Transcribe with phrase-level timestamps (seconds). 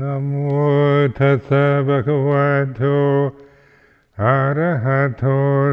[0.00, 0.32] นะโม
[1.18, 2.82] ทัสสะภะคะวะโต
[4.22, 5.24] อะระหะโต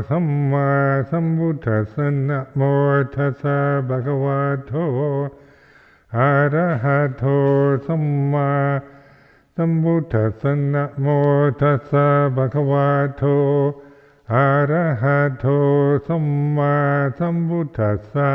[0.09, 0.69] สัมมา
[1.09, 2.61] สัมพุทธัสสะนะโม
[3.16, 4.71] ทัสสะภะคะวะโต
[6.17, 7.24] อะระหะโต
[7.85, 8.04] สัม
[8.34, 8.52] มา
[9.55, 11.07] สัมพุทธัสสะนะโม
[11.62, 13.23] ทัสสะภะคะวะโต
[14.34, 15.46] อะระหะโต
[16.07, 16.25] สัม
[16.57, 16.75] มา
[17.18, 18.32] สัมพุทธัสสะ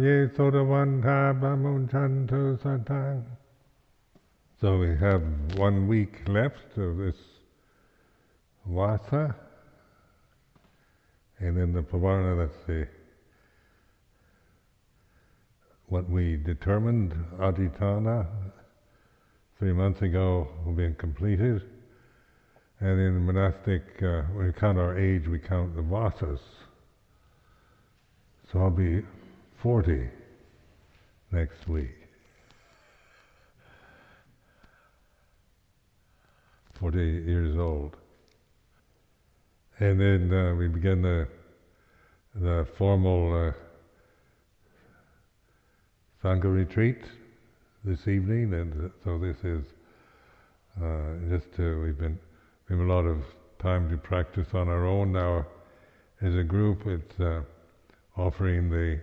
[0.00, 0.28] ye
[2.62, 3.24] satang.
[4.60, 5.24] So we have
[5.56, 7.16] one week left of this
[8.64, 9.34] vasa,
[11.40, 12.86] and in the Pavarana, that's the
[15.88, 18.28] what we determined, Adhitthana,
[19.58, 21.62] three months ago, will be completed.
[22.82, 26.40] And in monastic, uh, when we count our age, we count the vasas.
[28.50, 29.02] So I'll be
[29.62, 30.08] 40
[31.30, 31.94] next week.
[36.80, 37.96] 40 years old.
[39.78, 41.28] And then uh, we begin the,
[42.34, 43.52] the formal uh,
[46.20, 47.02] Sangha retreat
[47.84, 49.64] this evening, and so this is
[50.82, 52.18] uh, just to, we've been
[52.72, 53.18] we have a lot of
[53.60, 55.44] time to practice on our own now.
[56.22, 57.42] As a group, it's uh,
[58.16, 58.98] offering the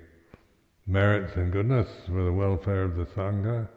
[0.87, 3.67] merits and goodness for the welfare of the Sangha.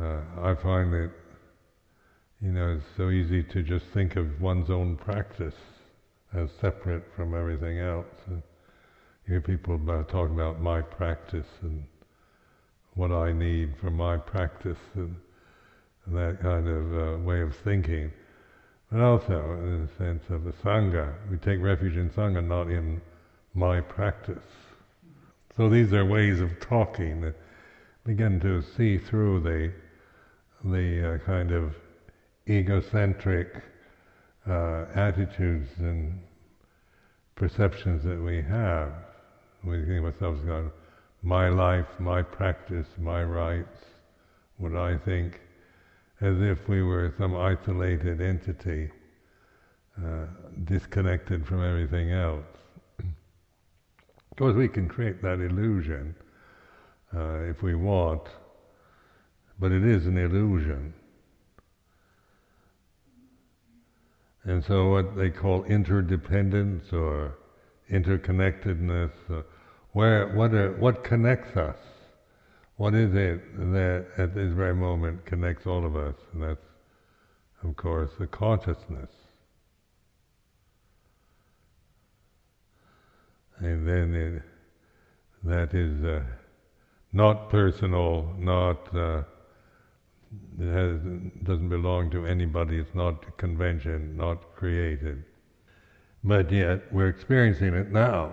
[0.00, 1.10] Uh, I find that,
[2.40, 5.56] you know, it's so easy to just think of one's own practice
[6.32, 8.06] as separate from everything else.
[8.28, 8.42] And
[9.26, 11.82] you hear people about, talking about my practice and
[12.94, 15.16] what I need for my practice and,
[16.04, 18.12] and that kind of uh, way of thinking
[18.90, 21.14] but also in the sense of the Sangha.
[21.30, 23.00] We take refuge in Sangha, not in
[23.54, 24.44] my practice.
[25.56, 27.34] So these are ways of talking that
[28.04, 29.72] begin to see through the,
[30.64, 31.74] the uh, kind of
[32.48, 33.62] egocentric
[34.48, 36.20] uh, attitudes and
[37.34, 38.92] perceptions that we have.
[39.64, 40.70] We think of ourselves as
[41.22, 43.78] my life, my practice, my rights,
[44.58, 45.40] what I think
[46.20, 48.90] as if we were some isolated entity,
[50.02, 50.26] uh,
[50.64, 52.44] disconnected from everything else.
[52.98, 56.14] of course, we can create that illusion
[57.14, 58.22] uh, if we want,
[59.58, 60.94] but it is an illusion.
[64.44, 67.36] And so, what they call interdependence or
[67.90, 69.42] interconnectedness, uh,
[69.92, 71.76] where what are, what connects us?
[72.76, 73.40] What is it
[73.72, 76.14] that at this very moment connects all of us?
[76.32, 76.66] And that's,
[77.62, 79.10] of course, the consciousness.
[83.58, 84.42] And then it,
[85.44, 86.22] that is uh,
[87.14, 89.22] not personal, not uh,
[90.60, 91.00] it has,
[91.44, 92.78] doesn't belong to anybody.
[92.78, 95.24] It's not convention, not created.
[96.22, 98.32] But yet we're experiencing it now.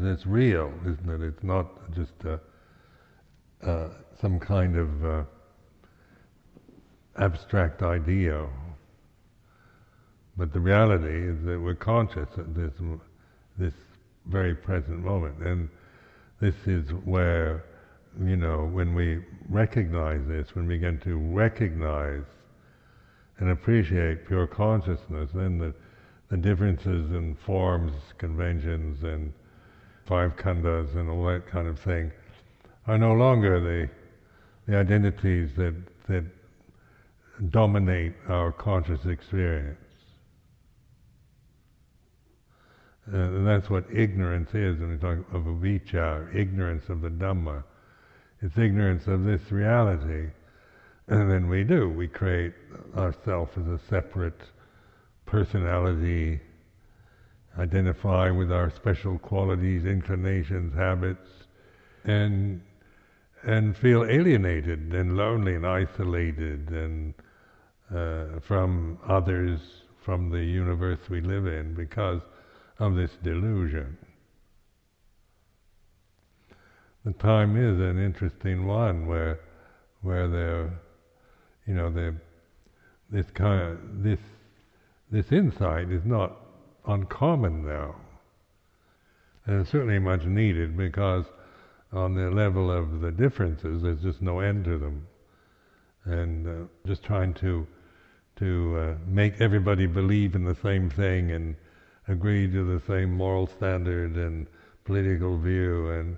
[0.00, 1.26] It's real, isn't it?
[1.26, 2.40] It's not just a
[3.62, 3.88] uh,
[4.20, 5.22] some kind of uh,
[7.18, 8.46] abstract idea.
[10.36, 12.72] But the reality is that we're conscious at this,
[13.58, 13.74] this
[14.26, 15.38] very present moment.
[15.40, 15.68] And
[16.40, 17.64] this is where,
[18.24, 22.24] you know, when we recognize this, when we begin to recognize
[23.38, 25.74] and appreciate pure consciousness, then the,
[26.30, 29.32] the differences in forms, conventions, and
[30.06, 32.10] five khandhas and all that kind of thing
[32.86, 33.88] are no longer the,
[34.70, 35.74] the identities that,
[36.08, 36.24] that
[37.50, 39.78] dominate our conscious experience.
[43.12, 47.64] Uh, and that's what ignorance is when we talk of avijja, ignorance of the Dhamma.
[48.40, 50.30] It's ignorance of this reality.
[51.08, 52.54] And then we do, we create
[52.96, 54.40] ourselves as a separate
[55.26, 56.40] personality,
[57.58, 61.28] identify with our special qualities, inclinations, habits,
[62.04, 62.60] and
[63.44, 67.14] and feel alienated and lonely and isolated and
[67.94, 69.60] uh, from others,
[70.04, 72.20] from the universe we live in because
[72.78, 73.96] of this delusion.
[77.04, 79.40] The time is an interesting one where,
[80.02, 80.80] where there,
[81.66, 81.90] you know,
[83.10, 84.20] this kind of, this,
[85.10, 86.36] this insight is not
[86.86, 87.96] uncommon now,
[89.46, 91.26] and certainly much needed because
[91.92, 95.06] on the level of the differences, there's just no end to them.
[96.04, 97.66] And uh, just trying to
[98.36, 101.54] to uh, make everybody believe in the same thing and
[102.08, 104.46] agree to the same moral standard and
[104.84, 106.16] political view and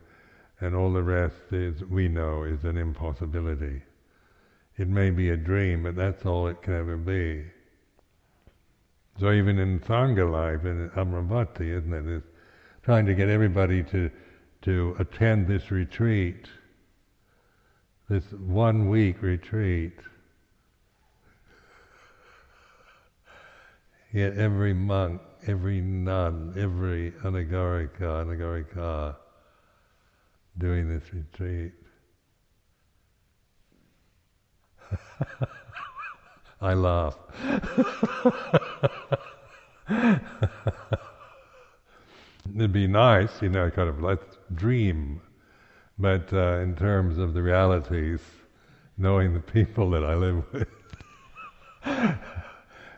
[0.61, 3.83] and all the rest is we know is an impossibility.
[4.79, 7.45] It may be a dream, but that's all it can ever be.
[9.21, 12.07] So even in Sangha life, in Amaravati, isn't it?
[12.07, 12.23] it, is
[12.83, 14.11] trying to get everybody to
[14.65, 16.49] to attend this retreat,
[18.09, 19.99] this one week retreat.
[24.13, 29.17] Yet every monk, every nun, every anagarika, anagarika
[30.57, 31.73] doing this retreat.
[36.63, 37.19] I laugh.
[42.53, 45.21] It'd be nice, you know, kind of let's dream,
[45.99, 48.21] but uh, in terms of the realities,
[48.99, 50.69] knowing the people that I live with,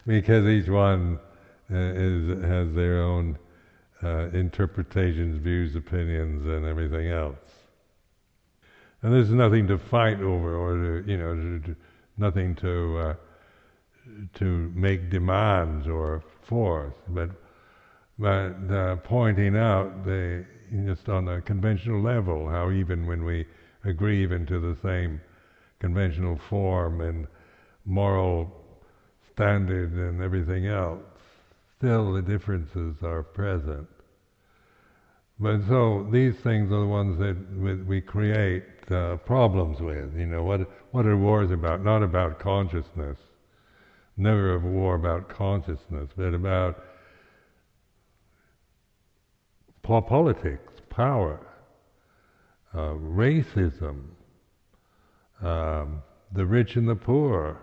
[0.07, 1.19] because each one
[1.71, 3.39] uh, is has their own
[4.03, 7.39] uh, interpretations, views, opinions, and everything else.
[9.03, 11.77] And there's nothing to fight over, or to, you know, to, to,
[12.19, 13.15] nothing to uh,
[14.35, 17.31] to make demands or force, but
[18.19, 20.45] but uh, pointing out the
[20.85, 23.47] just on a conventional level how even when we
[23.85, 25.21] agree even to the same
[25.79, 27.27] conventional form and
[27.85, 28.51] moral
[29.33, 31.03] standard and everything else,
[31.79, 33.87] still the differences are present.
[35.39, 37.37] But so these things are the ones that
[37.87, 40.17] we create uh, problems with.
[40.17, 40.61] You know, what
[40.93, 41.85] what are wars about?
[41.85, 43.19] Not about consciousness.
[44.17, 46.83] Never a war about consciousness, but about
[49.87, 51.41] politics, power,
[52.75, 54.03] uh, racism,
[55.43, 56.03] um,
[56.33, 57.59] the rich and the poor,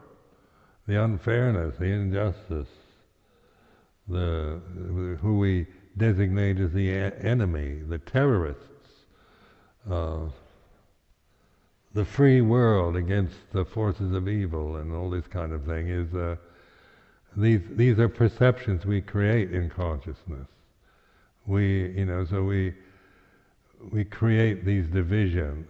[0.87, 2.69] the unfairness, the injustice,
[4.07, 4.61] the
[5.21, 5.67] who we
[5.97, 8.61] designate as the enemy, the terrorists,
[9.89, 10.19] uh,
[11.93, 16.13] the free world against the forces of evil, and all this kind of thing is.
[16.13, 16.35] Uh,
[17.35, 20.47] these these are perceptions we create in consciousness.
[21.45, 22.73] We, you know, so we
[23.91, 25.67] we create these divisions,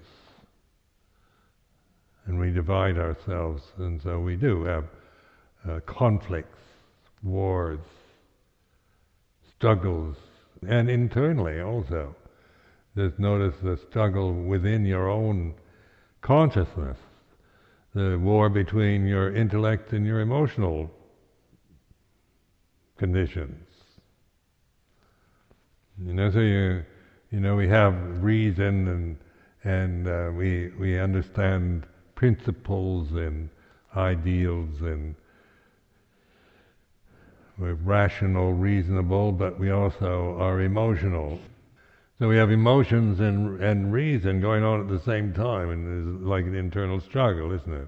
[2.25, 4.85] and we divide ourselves, and so we do have
[5.67, 6.59] uh, conflicts,
[7.23, 7.79] wars,
[9.55, 10.15] struggles,
[10.67, 12.15] and internally also.
[12.95, 15.55] Just notice the struggle within your own
[16.21, 16.97] consciousness,
[17.95, 20.91] the war between your intellect and your emotional
[22.97, 23.72] conditions.
[25.99, 26.83] You know, so you,
[27.31, 29.17] you know, we have reason and
[29.63, 31.85] and uh, we we understand
[32.15, 33.49] principles and
[33.95, 35.15] ideals and
[37.57, 41.39] we're rational, reasonable, but we also are emotional.
[42.17, 46.25] So we have emotions and, and reason going on at the same time, and it's
[46.25, 47.87] like an internal struggle, isn't it?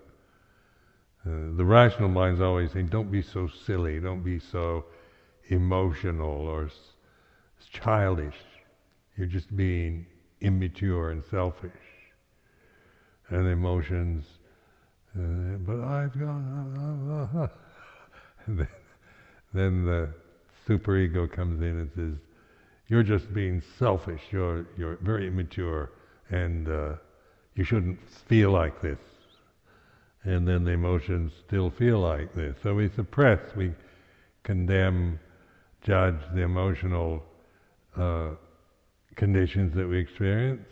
[1.26, 4.86] Uh, the rational mind's always saying, don't be so silly, don't be so
[5.50, 6.70] emotional or
[7.74, 8.36] s- childish.
[9.18, 10.06] You're just being
[10.42, 11.72] immature and selfish.
[13.30, 14.26] And emotions,
[15.18, 16.38] uh, but I've got.
[16.38, 17.48] Uh, uh, uh.
[18.48, 18.68] then,
[19.54, 20.10] then the
[20.68, 22.20] superego comes in and says,
[22.88, 24.22] "You're just being selfish.
[24.32, 25.92] You're you're very immature,
[26.30, 26.94] and uh,
[27.56, 29.00] you shouldn't feel like this."
[30.24, 32.58] And then the emotions still feel like this.
[32.62, 33.74] So we suppress, we
[34.44, 35.20] condemn,
[35.82, 37.24] judge the emotional
[37.98, 38.32] uh,
[39.16, 40.68] conditions that we experience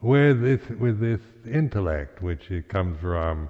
[0.00, 1.20] with this with this
[1.50, 3.48] intellect, which it comes from,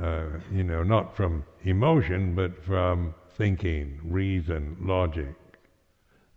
[0.00, 5.34] uh, you know, not from emotion, but from thinking, reason, logic.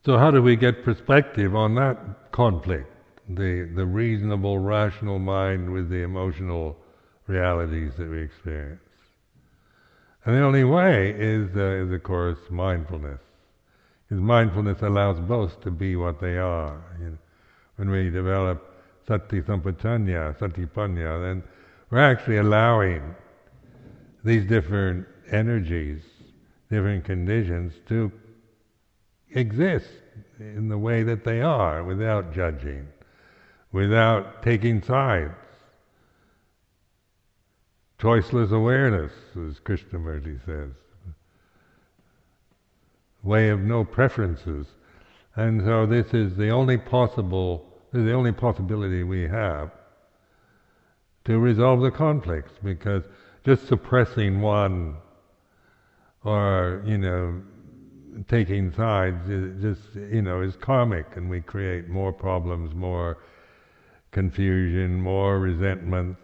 [0.05, 2.91] So how do we get perspective on that conflict?
[3.27, 6.77] The the reasonable, rational mind with the emotional
[7.27, 8.79] realities that we experience.
[10.23, 13.24] And the only way is, uh, is of course, mindfulness.
[14.15, 16.81] Because mindfulness allows both to be what they are.
[17.01, 17.17] You know,
[17.75, 18.63] when we develop
[19.05, 21.43] sati sampajanya, satipanya, then
[21.89, 23.13] we're actually allowing
[24.23, 26.01] these different energies,
[26.71, 28.09] different conditions to
[29.31, 29.89] exist
[30.39, 32.87] in the way that they are without judging,
[33.73, 35.33] without taking sides.
[37.99, 40.71] Choiceless awareness, as Krishnamurti says
[43.25, 44.67] way of no preferences.
[45.35, 49.71] And so this is the only possible, the only possibility we have
[51.25, 53.03] to resolve the conflicts because
[53.43, 54.95] just suppressing one
[56.23, 57.41] or, you know,
[58.29, 63.17] taking sides is just, you know, is karmic and we create more problems, more
[64.11, 66.21] confusion, more resentments,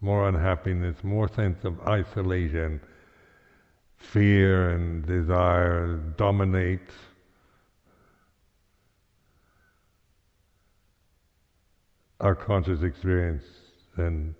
[0.00, 2.80] more unhappiness, more sense of isolation,
[3.98, 6.90] fear and desire dominate.
[12.20, 13.44] Our conscious experience,
[13.96, 14.34] and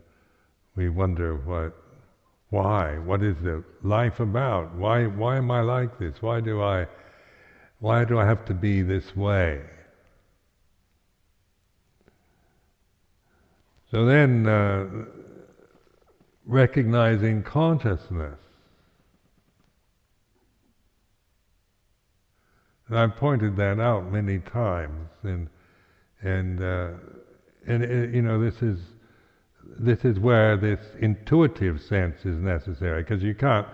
[0.76, 1.76] we wonder what,
[2.50, 4.75] why, what is the life about?
[4.75, 6.22] Why, why am I like this?
[6.22, 6.86] Why do I,
[7.80, 9.60] why do I have to be this way?
[13.90, 14.86] So then, uh,
[16.46, 18.38] recognizing consciousness.
[22.88, 25.48] And I've pointed that out many times, and
[26.22, 26.90] and uh,
[27.66, 28.78] and uh, you know this is
[29.78, 33.66] this is where this intuitive sense is necessary because you can't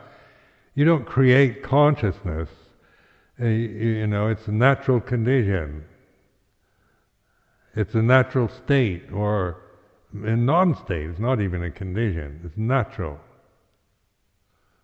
[0.74, 2.48] you don't create consciousness.
[3.40, 5.84] Uh, you, you know, it's a natural condition.
[7.74, 9.58] It's a natural state, or
[10.14, 11.10] a non-state.
[11.10, 12.40] It's not even a condition.
[12.44, 13.18] It's natural.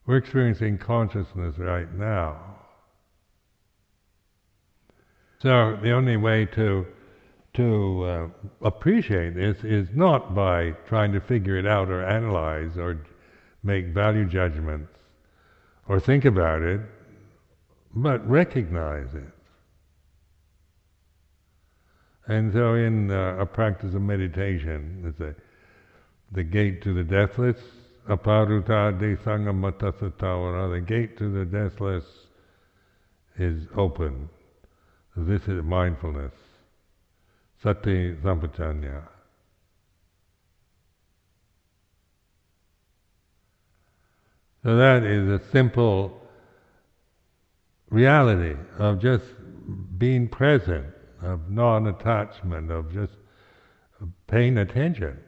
[0.07, 2.58] We're experiencing consciousness right now.
[5.41, 6.87] So the only way to
[7.55, 8.29] to uh,
[8.63, 13.05] appreciate this is not by trying to figure it out or analyze or
[13.63, 14.93] make value judgments
[15.89, 16.81] or think about it,
[17.95, 19.33] but recognize it.
[22.29, 25.35] And so, in uh, a practice of meditation, it's a,
[26.31, 27.57] the gate to the deathless,
[28.07, 32.05] aparuta tesam amatassa dvara, the gate to the deathless
[33.39, 34.29] is open.
[35.21, 36.33] This is mindfulness,
[37.61, 39.03] sati sampajanya.
[44.63, 46.23] So that is a simple
[47.91, 49.25] reality of just
[49.99, 50.87] being present
[51.21, 53.15] of non-attachment, of just
[54.29, 55.19] paying attention,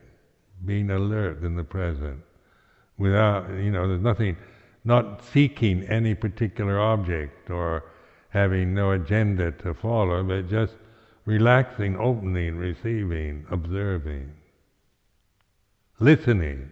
[0.63, 2.21] being alert in the present,
[2.97, 4.37] without, you know, there's nothing,
[4.85, 7.90] not seeking any particular object or
[8.31, 10.73] having no agenda to follow, but just
[11.25, 14.31] relaxing, opening, receiving, observing,
[15.99, 16.71] listening.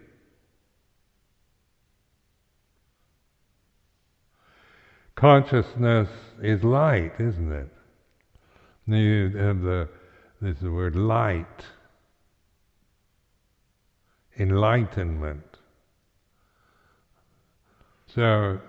[5.16, 6.10] Consciousness
[6.42, 7.70] is light, isn't it?
[8.88, 9.89] You have the
[10.42, 11.66] this is the word light,
[14.38, 15.44] enlightenment.
[18.16, 18.60] So,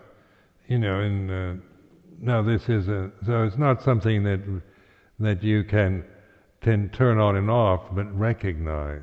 [0.66, 1.56] you know, in uh,
[2.20, 4.40] now this is a so it's not something that
[5.18, 6.04] that you can
[6.60, 9.00] can turn on and off, but recognize.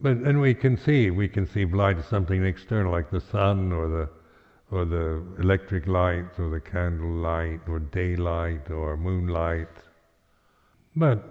[0.00, 3.72] But and we can see we can see light as something external, like the sun
[3.72, 4.10] or the
[4.70, 9.68] or the electric light or the candle light or daylight or moonlight.
[10.96, 11.22] But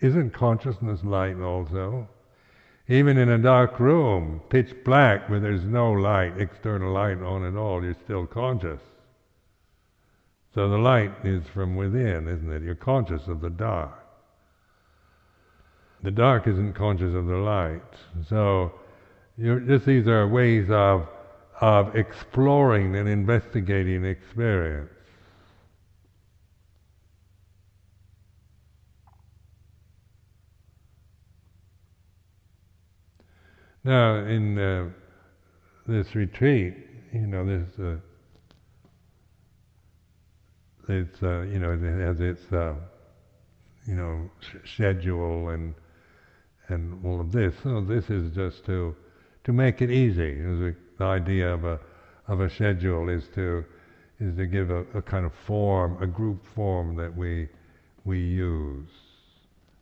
[0.00, 2.08] isn't consciousness light also?
[2.88, 7.54] Even in a dark room, pitch black, where there's no light, external light on at
[7.54, 8.80] all, you're still conscious.
[10.54, 12.62] So the light is from within, isn't it?
[12.62, 13.92] You're conscious of the dark.
[16.02, 17.82] The dark isn't conscious of the light.
[18.28, 18.72] So
[19.38, 21.08] just these are ways of
[21.60, 24.90] of exploring and investigating experience.
[33.88, 34.90] Now, in uh,
[35.86, 36.74] this retreat,
[37.10, 37.96] you know, this uh,
[40.92, 42.74] it's uh, you know it has its uh,
[43.86, 45.74] you know sh- schedule and
[46.68, 47.54] and all of this.
[47.62, 48.94] So this is just to
[49.44, 50.34] to make it easy.
[50.34, 51.80] The idea of a
[52.26, 53.64] of a schedule is to
[54.20, 57.48] is to give a, a kind of form, a group form that we
[58.04, 58.90] we use,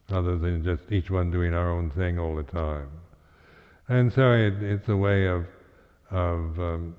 [0.08, 2.88] rather than just each one doing our own thing all the time.
[3.88, 5.46] And so it, it's a way of
[6.10, 6.96] of um,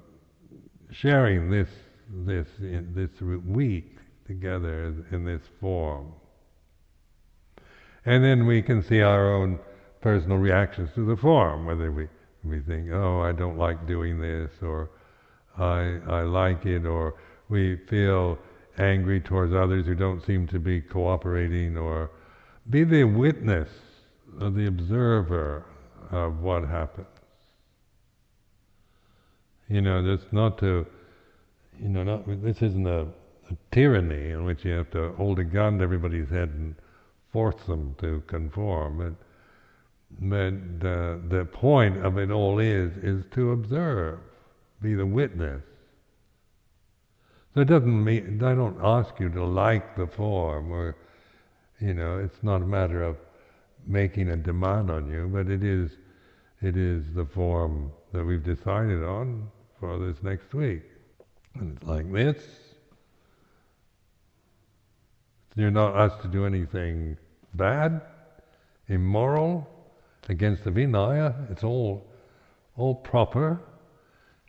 [0.92, 1.70] sharing this
[2.10, 6.14] this this week together in this form.
[8.06, 9.60] And then we can see our own
[10.02, 12.08] personal reactions to the form, whether we,
[12.44, 14.92] we think, oh, I don't like doing this, or
[15.58, 17.16] I, I like it, or
[17.50, 18.38] we feel
[18.78, 22.12] angry towards others who don't seem to be cooperating, or
[22.70, 23.70] be the witness,
[24.40, 25.66] or the observer
[26.12, 27.08] of what happens.
[29.70, 30.86] You know, that's not to,
[31.80, 35.44] you know, not, this isn't a, a tyranny in which you have to hold a
[35.44, 36.76] gun to everybody's head and
[37.32, 38.98] force them to conform.
[38.98, 39.14] But
[40.20, 44.20] But the, the point of it all is, is to observe,
[44.82, 45.62] be the witness.
[47.54, 50.96] So it doesn't mean, I don't ask you to like the form or,
[51.82, 53.18] you know, it's not a matter of
[53.88, 55.92] making a demand on you, but it is,
[56.62, 59.48] it is the form that we've decided on
[59.80, 60.84] for this next week.
[61.56, 62.44] And it's like this.
[65.56, 67.18] You're not asked to do anything
[67.56, 68.02] bad,
[68.88, 69.68] immoral,
[70.30, 71.50] against the Vinaya.
[71.52, 72.06] It's all,
[72.76, 73.60] all proper.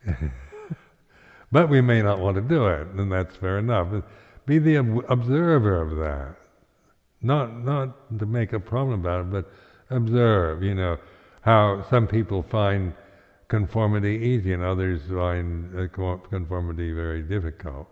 [1.53, 3.89] but we may not want to do it, and that's fair enough.
[4.45, 4.77] Be the
[5.09, 6.37] observer of that.
[7.21, 9.51] Not, not to make a problem about it, but
[9.91, 10.99] observe, you know,
[11.43, 12.95] how some people find
[13.49, 15.91] conformity easy and others find
[16.31, 17.89] conformity very difficult.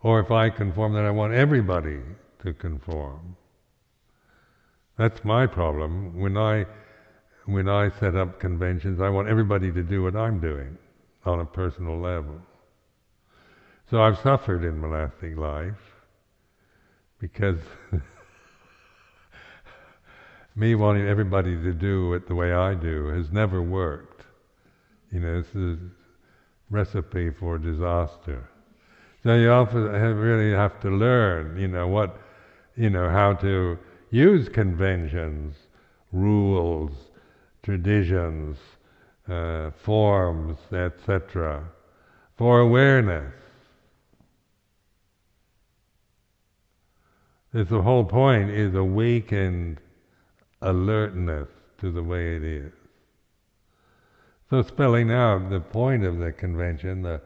[0.00, 2.00] Or if I conform, then I want everybody
[2.42, 3.36] to conform.
[4.98, 6.20] That's my problem.
[6.20, 6.66] When I
[7.46, 10.78] when I set up conventions, I want everybody to do what I'm doing
[11.24, 12.40] on a personal level.
[13.90, 15.80] So I've suffered in monastic life
[17.18, 17.58] because
[20.56, 24.24] me wanting everybody to do it the way I do has never worked.
[25.10, 25.78] You know, this is
[26.70, 28.48] recipe for disaster.
[29.22, 32.18] So you often have really have to learn, you know, what,
[32.76, 33.78] you know, how to
[34.10, 35.56] use conventions,
[36.12, 36.92] rules,
[37.62, 38.58] traditions,
[39.28, 41.64] uh, forms, etc.,
[42.36, 43.32] for awareness.
[47.54, 49.80] It's the whole point is awakened
[50.60, 52.72] alertness to the way it is.
[54.50, 57.20] So spelling out the point of the convention, the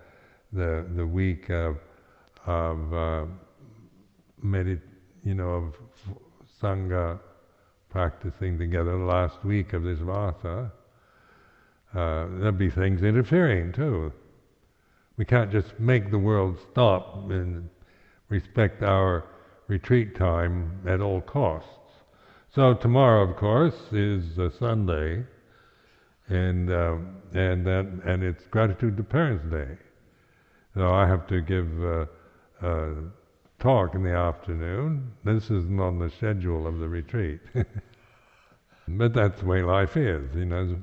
[0.52, 1.78] the the week of
[2.44, 3.24] of uh,
[4.44, 4.82] medit,
[5.24, 5.74] you know, of
[6.60, 7.18] sangha
[7.88, 10.70] practicing together the last week of this vasa,
[11.94, 14.12] uh, there'll be things interfering too.
[15.16, 17.70] We can't just make the world stop and
[18.28, 19.24] respect our
[19.68, 21.68] retreat time at all costs.
[22.50, 25.24] So tomorrow, of course, is a Sunday,
[26.28, 26.96] and uh,
[27.34, 29.76] and that and it's gratitude to Parents Day.
[30.74, 32.06] So I have to give uh,
[32.62, 32.94] a
[33.58, 35.12] talk in the afternoon.
[35.24, 37.40] This isn't on the schedule of the retreat,
[38.88, 40.34] but that's the way life is.
[40.34, 40.76] You know,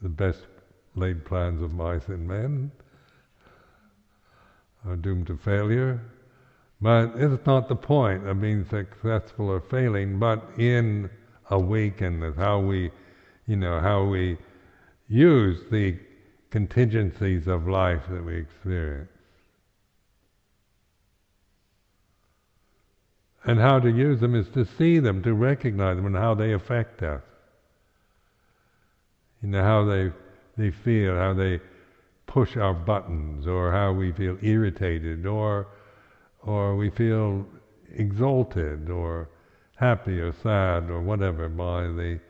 [0.00, 0.46] the best
[0.94, 2.70] laid plans of mice and men
[4.86, 6.00] are doomed to failure.
[6.84, 11.08] But it's not the point of being successful or failing, but in
[11.48, 12.90] awakeness, how we,
[13.46, 14.36] you know, how we
[15.08, 15.98] use the
[16.50, 19.08] contingencies of life that we experience.
[23.44, 26.52] And how to use them is to see them, to recognize them, and how they
[26.52, 27.22] affect us.
[29.40, 30.12] You know, how they,
[30.58, 31.60] they feel, how they
[32.26, 35.68] push our buttons, or how we feel irritated, or
[36.46, 37.46] or we feel
[37.96, 39.28] exalted or
[39.76, 42.20] happy or sad or whatever by the,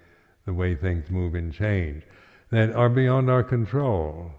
[0.47, 2.03] the way things move and change
[2.51, 4.31] that are beyond our control.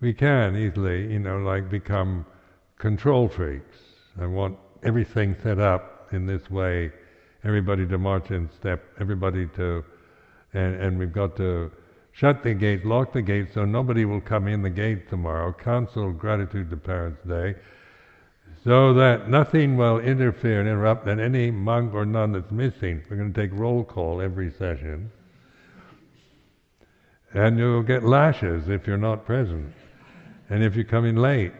[0.00, 2.26] We can easily, you know, like become
[2.78, 3.78] control freaks.
[4.20, 6.92] I want everything set up in this way,
[7.44, 9.84] everybody to march in step, everybody to,
[10.52, 11.70] and, and we've got to
[12.12, 16.12] shut the gate, lock the gate so nobody will come in the gate tomorrow, cancel
[16.12, 17.54] Gratitude to Parents Day,
[18.64, 23.16] so that nothing will interfere and interrupt, and any monk or nun that's missing, we're
[23.16, 25.12] going to take roll call every session,
[27.34, 29.74] and you'll get lashes if you're not present,
[30.48, 31.52] and if you come in late.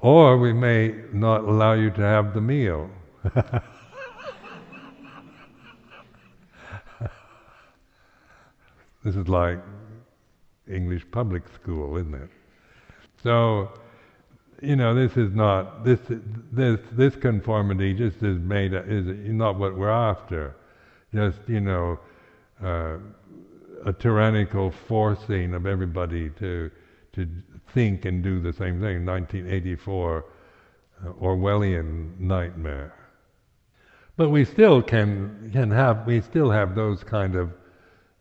[0.00, 2.90] Or we may not allow you to have the meal.
[9.02, 9.60] this is like
[10.68, 12.30] English public school, isn't it?
[13.22, 13.70] So,
[14.62, 16.00] you know, this is not this
[16.52, 20.56] this this conformity just is made is not what we're after.
[21.12, 21.98] Just you know,
[22.62, 22.96] uh,
[23.84, 26.70] a tyrannical forcing of everybody to
[27.12, 27.28] to
[27.72, 29.04] think and do the same thing.
[29.04, 30.24] 1984
[31.04, 32.94] uh, Orwellian nightmare.
[34.16, 37.52] But we still can can have we still have those kind of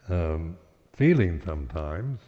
[0.10, 0.58] um,
[0.96, 2.20] feelings sometimes.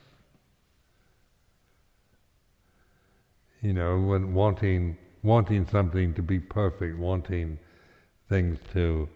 [3.65, 7.58] You know, when wanting wanting something to be perfect, wanting
[8.30, 9.10] things to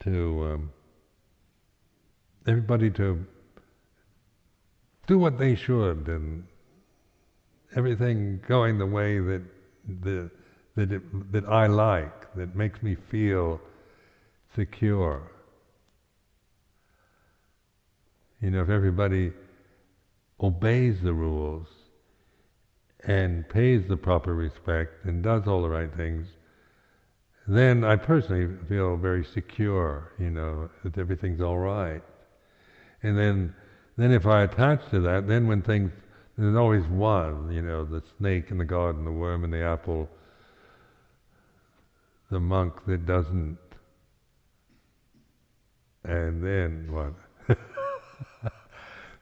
[0.00, 0.70] to um,
[2.46, 3.24] everybody to
[5.06, 6.44] do what they should, and
[7.74, 9.42] everything going the way that
[10.02, 10.30] the
[10.76, 13.62] that it, that I like, that makes me feel
[14.54, 15.22] secure.
[18.42, 19.32] You know, if everybody
[20.38, 21.68] obeys the rules
[23.06, 26.26] and pays the proper respect and does all the right things,
[27.46, 32.02] then I personally feel very secure, you know, that everything's all right.
[33.02, 33.54] And then,
[33.98, 35.92] then if I attach to that, then when things,
[36.38, 40.08] there's always one, you know, the snake in the garden, the worm in the apple,
[42.30, 43.58] the monk that doesn't,
[46.04, 47.12] and then what?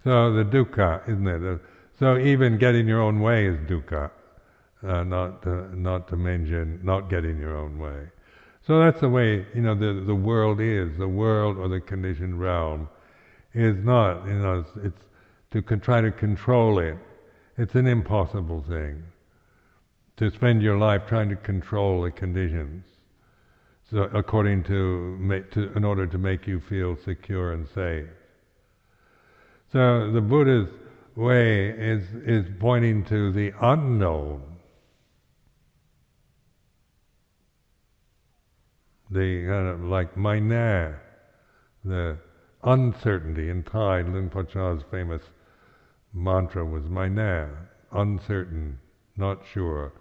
[0.04, 1.60] so the dukkha, isn't it?
[2.02, 4.10] So even getting your own way is dukkha,
[4.82, 8.08] uh, not to, not to mention not getting your own way.
[8.66, 10.98] So that's the way you know the the world is.
[10.98, 12.88] The world or the conditioned realm
[13.54, 15.04] is not you know it's, it's
[15.52, 16.98] to con- try to control it.
[17.56, 19.04] It's an impossible thing
[20.16, 22.84] to spend your life trying to control the conditions.
[23.88, 28.08] So according to, to in order to make you feel secure and safe.
[29.72, 30.68] So the Buddha's
[31.14, 34.52] way is is pointing to the unknown
[39.12, 40.92] the kind of like na,
[41.84, 42.16] the
[42.64, 43.50] uncertainty.
[43.50, 45.22] In Thai, Luang Por Chah's famous
[46.14, 47.46] mantra was na,
[47.92, 48.78] uncertain,
[49.16, 49.92] not sure.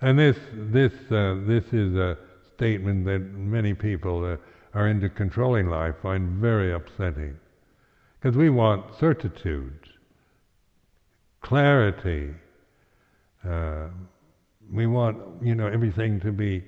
[0.00, 2.18] And this, this, uh, this is a
[2.54, 4.36] statement that many people uh,
[4.78, 7.36] are into controlling life find very upsetting.
[8.20, 9.88] Because we want certitude,
[11.44, 12.34] clarity.
[13.48, 13.88] Uh,
[14.72, 16.64] we want, you know, everything to be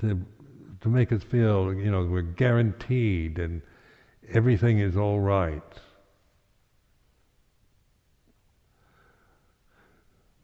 [0.00, 0.20] to
[0.80, 3.62] to make us feel, you know, we're guaranteed and
[4.32, 5.62] everything is all right.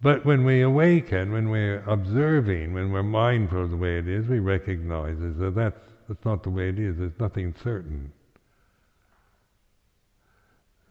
[0.01, 4.29] But when we awaken, when we're observing, when we're mindful of the way it is,
[4.29, 6.99] we recognize that that's, that's not the way it is.
[6.99, 8.13] There's nothing certain.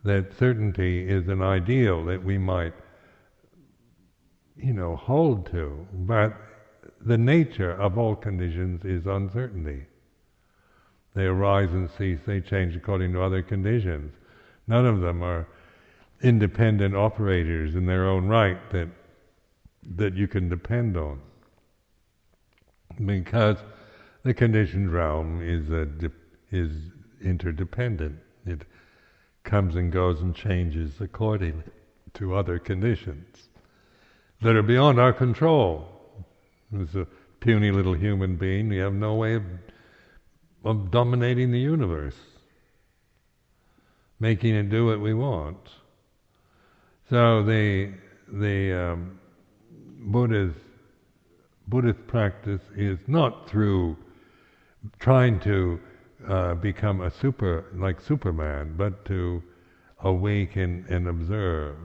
[0.03, 2.73] That certainty is an ideal that we might,
[4.55, 6.35] you know, hold to, but
[7.01, 9.85] the nature of all conditions is uncertainty.
[11.13, 14.13] They arise and cease, they change according to other conditions.
[14.67, 15.47] None of them are
[16.21, 18.89] independent operators in their own right that
[19.95, 21.21] that you can depend on.
[23.05, 23.57] Because
[24.23, 25.87] the conditioned realm is a,
[26.51, 26.71] is
[27.23, 28.17] interdependent.
[28.45, 28.63] It
[29.47, 31.63] comes and goes and changes accordingly
[32.13, 33.49] to other conditions
[34.41, 35.87] that are beyond our control.
[36.79, 37.07] As a
[37.39, 39.43] puny little human being, we have no way of,
[40.65, 42.17] of dominating the universe,
[44.19, 45.69] making it do what we want.
[47.09, 47.93] So the
[48.27, 49.19] the um,
[49.99, 50.53] Buddha's
[51.69, 53.95] Buddhist practice is not through
[54.99, 55.79] trying to
[56.27, 59.43] uh, become a super like Superman, but to
[59.99, 61.77] awaken and observe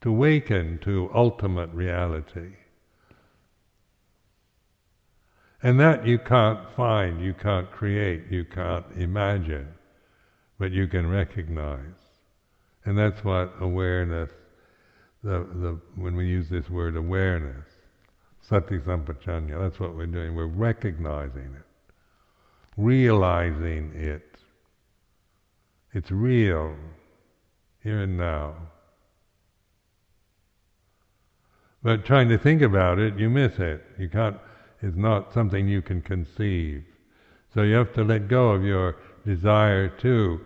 [0.00, 2.52] to awaken to ultimate reality.
[5.62, 9.68] And that you can't find, you can't create, you can't imagine,
[10.58, 12.00] but you can recognize.
[12.86, 14.30] And that's what awareness,
[15.22, 17.66] the, the, when we use this word awareness,
[18.40, 20.34] sati sampajanya, that's what we're doing.
[20.34, 21.66] We're recognizing it,
[22.80, 24.36] realizing it.
[25.92, 26.74] It's real,
[27.82, 28.54] here and now.
[31.82, 33.82] But trying to think about it, you miss it.
[33.98, 34.36] You can't,
[34.82, 36.84] it's not something you can conceive.
[37.52, 40.40] So you have to let go of your desire to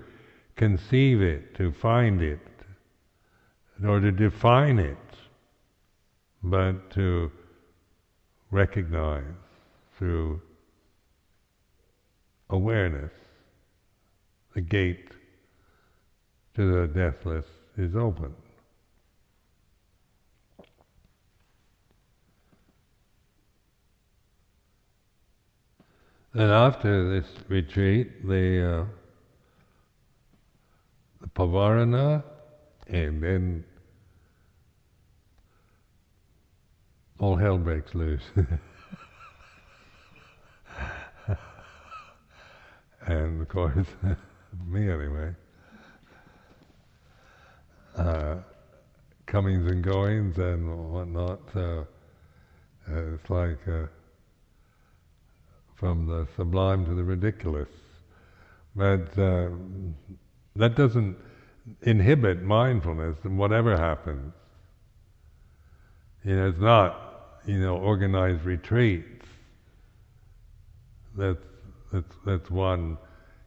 [0.56, 2.40] conceive it, to find it,
[3.84, 4.96] or to define it,
[6.42, 7.30] but to
[8.50, 9.24] recognize
[9.98, 10.40] through
[12.54, 13.10] awareness.
[14.54, 15.10] The gate
[16.54, 18.32] to the deathless is open.
[26.32, 28.84] And after this retreat, the, uh,
[31.20, 32.22] the Pavarana,
[32.86, 33.64] and then
[37.18, 38.22] all hell breaks loose.
[43.06, 43.86] and of course,
[44.66, 45.34] me anyway,
[47.96, 48.36] uh,
[49.26, 51.40] comings and goings and whatnot.
[51.52, 51.86] So
[52.90, 53.58] uh, it's like.
[53.68, 53.86] Uh,
[55.84, 57.68] from the sublime to the ridiculous.
[58.74, 59.50] But uh,
[60.56, 61.16] that doesn't
[61.82, 64.32] inhibit mindfulness and whatever happens.
[66.24, 69.26] You know, it's not, you know, organized retreats.
[71.16, 71.38] That's,
[71.94, 72.98] that's, that's one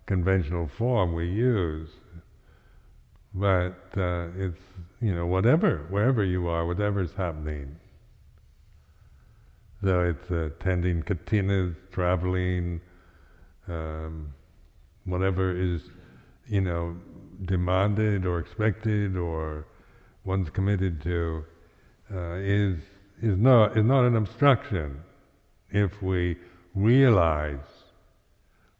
[0.05, 1.89] conventional form we use.
[3.33, 4.61] But uh, it's,
[5.01, 7.75] you know, whatever, wherever you are, whatever's happening.
[9.83, 12.81] So it's uh, tending kathinas, traveling,
[13.67, 14.33] um,
[15.05, 15.81] whatever is,
[16.47, 16.95] you know,
[17.45, 19.67] demanded or expected or
[20.23, 21.45] one's committed to,
[22.13, 22.79] uh, is
[23.21, 25.03] is not is not an obstruction
[25.69, 26.37] if we
[26.73, 27.59] realize,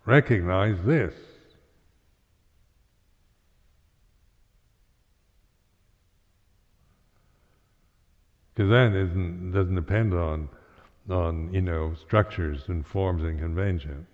[0.08, 1.14] recognize this.
[8.56, 10.50] Because that isn't doesn't depend on
[11.10, 14.08] on you know structures and forms and conventions.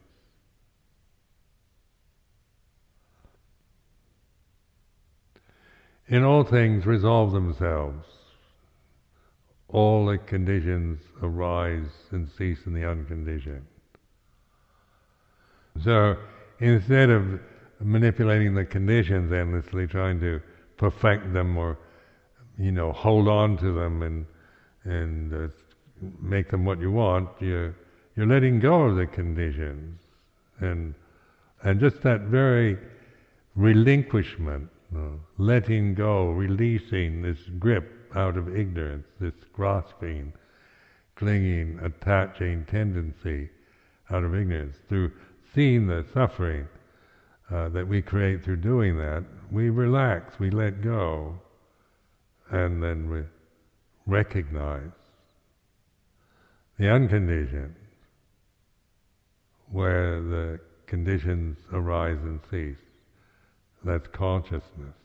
[6.07, 8.05] In all things resolve themselves.
[9.69, 13.65] All the conditions arise and cease in the unconditioned.
[15.81, 16.17] So
[16.59, 17.39] instead of
[17.79, 20.41] manipulating the conditions endlessly, trying to
[20.77, 21.77] perfect them or
[22.57, 24.25] you know hold on to them and
[24.85, 25.47] and uh,
[26.21, 27.75] make them what you want, you're,
[28.15, 29.99] you're letting go of the conditions.
[30.59, 30.93] And,
[31.63, 32.77] and just that very
[33.55, 34.69] relinquishment,
[35.37, 40.33] letting go, releasing this grip out of ignorance, this grasping,
[41.15, 43.49] clinging, attaching tendency
[44.11, 45.11] out of ignorance, through
[45.53, 46.67] seeing the suffering
[47.51, 51.39] uh, that we create through doing that, we relax, we let go,
[52.49, 53.21] and then we
[54.05, 54.91] recognize
[56.79, 57.75] the unconditioned,
[59.71, 62.77] where the conditions arise and cease.
[63.83, 64.95] That's consciousness.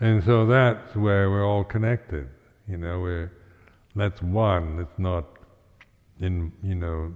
[0.00, 2.28] And so that's where we're all connected.
[2.68, 3.32] You know, we're
[3.98, 4.78] that's one.
[4.80, 5.24] It's not
[6.20, 7.14] in you know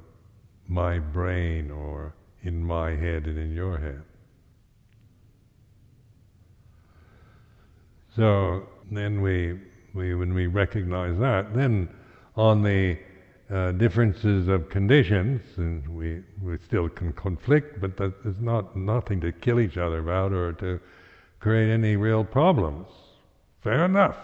[0.68, 4.03] my brain or in my head and in your head.
[8.14, 9.59] So then we,
[9.95, 11.88] we when we recognize that, then
[12.37, 12.99] on the
[13.51, 19.21] uh, differences of conditions, and we, we still can conflict, but that is not nothing
[19.21, 20.81] to kill each other about or to
[21.40, 22.88] create any real problems.
[23.62, 24.16] Fair enough.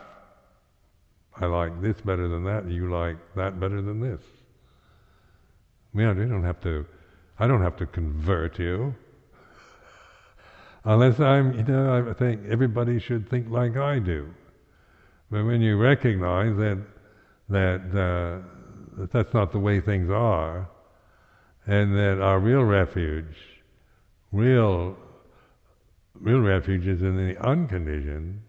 [1.40, 4.20] I like this better than that, you like that better than this.
[5.94, 6.84] We don't, don't have to,
[7.38, 8.94] I don't have to convert you.
[10.84, 14.28] Unless I'm, you know, I think everybody should think like I do.
[15.30, 16.78] But when you recognize that
[17.50, 18.46] that, uh,
[18.98, 20.68] that that's not the way things are,
[21.66, 23.36] and that our real refuge,
[24.32, 24.96] real
[26.20, 28.40] real refuge is in the unconditioned,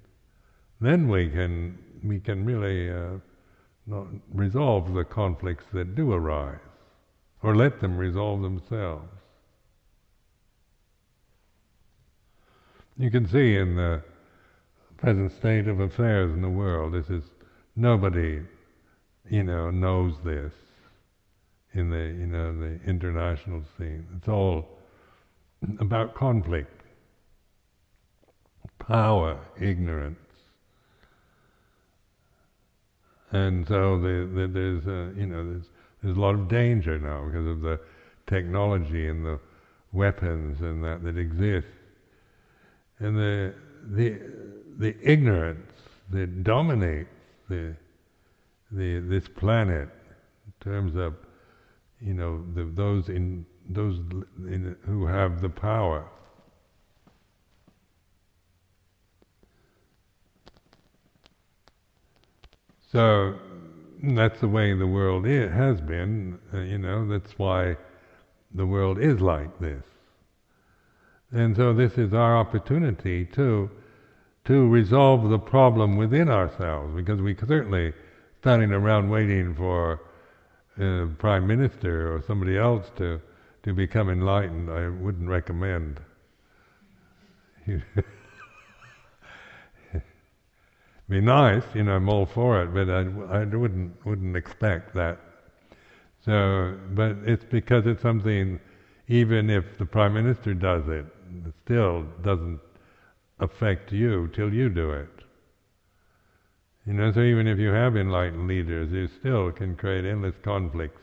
[0.81, 6.59] then we can we can really uh, resolve the conflicts that do arise,
[7.41, 9.07] or let them resolve themselves.
[12.97, 14.03] You can see in the
[14.97, 16.93] present state of affairs in the world.
[16.93, 17.23] This is
[17.75, 18.41] nobody,
[19.29, 20.51] you know, knows this
[21.73, 24.05] in the you know the international scene.
[24.17, 24.67] It's all
[25.79, 26.81] about conflict,
[28.79, 30.19] power, ignorance,
[33.31, 35.65] and so the, the, there's a, you know there's
[36.01, 37.79] there's a lot of danger now because of the
[38.27, 39.39] technology and the
[39.91, 41.67] weapons and that that exist,
[42.99, 43.53] and the
[43.91, 44.19] the
[44.77, 45.71] the ignorance
[46.11, 47.09] that dominates
[47.49, 47.75] the,
[48.71, 49.89] the, this planet
[50.45, 51.15] in terms of,
[51.99, 53.97] you know, the, those in those
[54.47, 56.05] in, who have the power.
[62.91, 63.35] So
[64.01, 66.39] that's the way the world is, has been.
[66.53, 67.77] Uh, you know, that's why
[68.53, 69.83] the world is like this.
[71.31, 73.69] And so this is our opportunity to
[74.45, 77.93] to resolve the problem within ourselves, because we certainly
[78.39, 79.99] standing around waiting for
[80.79, 83.21] a prime minister or somebody else to
[83.63, 84.71] to become enlightened.
[84.71, 85.99] I wouldn't recommend.
[91.09, 91.93] be nice, you know.
[91.93, 92.99] I'm all for it, but I,
[93.41, 95.19] I wouldn't wouldn't expect that.
[96.23, 98.59] So, but it's because it's something.
[99.07, 101.05] Even if the prime minister does it,
[101.45, 102.59] it still doesn't
[103.39, 105.09] affect you till you do it.
[106.85, 111.01] You know, so even if you have enlightened leaders, you still can create endless conflicts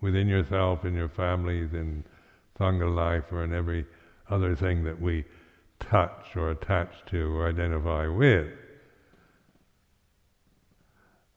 [0.00, 2.02] within yourself and your families and
[2.58, 3.86] Sangha life or in every
[4.28, 5.24] other thing that we
[5.78, 8.48] touch or attach to or identify with.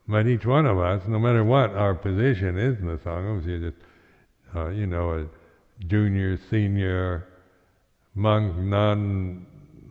[0.09, 3.69] But each one of us, no matter what our position is in the Sangha, you're
[3.69, 3.77] just,
[4.55, 7.27] uh, you know, a junior, senior,
[8.15, 9.45] monk, nun,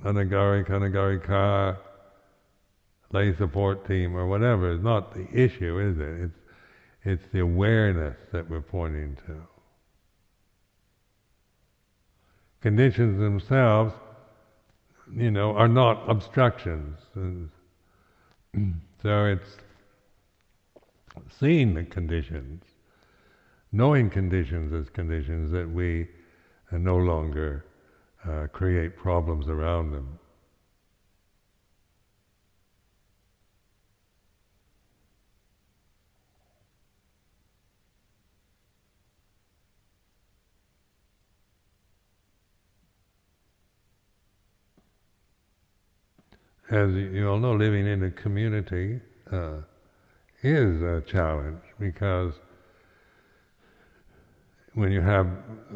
[0.05, 1.79] anagari, kanagarika,
[3.13, 6.25] lay support team, or whatever, is not the issue, is it?
[6.25, 6.39] It's,
[7.05, 9.37] it's the awareness that we're pointing to.
[12.61, 13.95] Conditions themselves,
[15.15, 16.99] you know, are not obstructions.
[19.01, 19.59] so it's
[21.39, 22.65] seeing the conditions,
[23.73, 26.09] knowing conditions as conditions that we
[26.73, 27.65] no longer
[28.29, 30.19] uh, create problems around them.
[46.71, 49.01] As you all know, living in a community
[49.33, 49.63] uh,
[50.43, 52.35] is a challenge because
[54.75, 55.27] when you have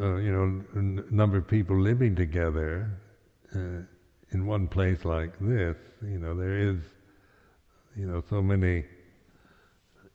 [0.00, 2.88] uh, you know a number of people living together
[3.54, 3.82] uh,
[4.30, 6.76] in one place like this, you know there is
[7.96, 8.84] you know so many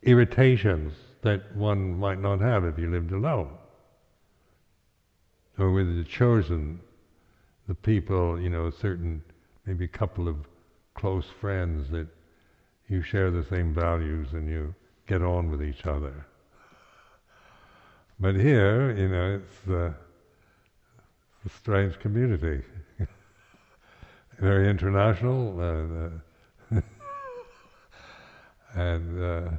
[0.04, 3.50] irritations that one might not have if you lived alone,
[5.58, 6.80] or with the chosen,
[7.68, 9.22] the people you know a certain
[9.66, 10.38] maybe a couple of
[10.96, 12.08] close friends that
[12.90, 14.74] you share the same values and you
[15.08, 16.26] get on with each other.
[18.20, 19.94] But here, you know, it's, uh,
[21.48, 22.62] a strange community.
[24.40, 25.60] Very international,
[26.72, 26.76] uh,
[28.74, 29.50] and uh,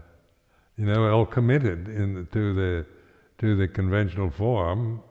[0.77, 2.87] you know, all committed in, to the
[3.39, 5.03] to the conventional form,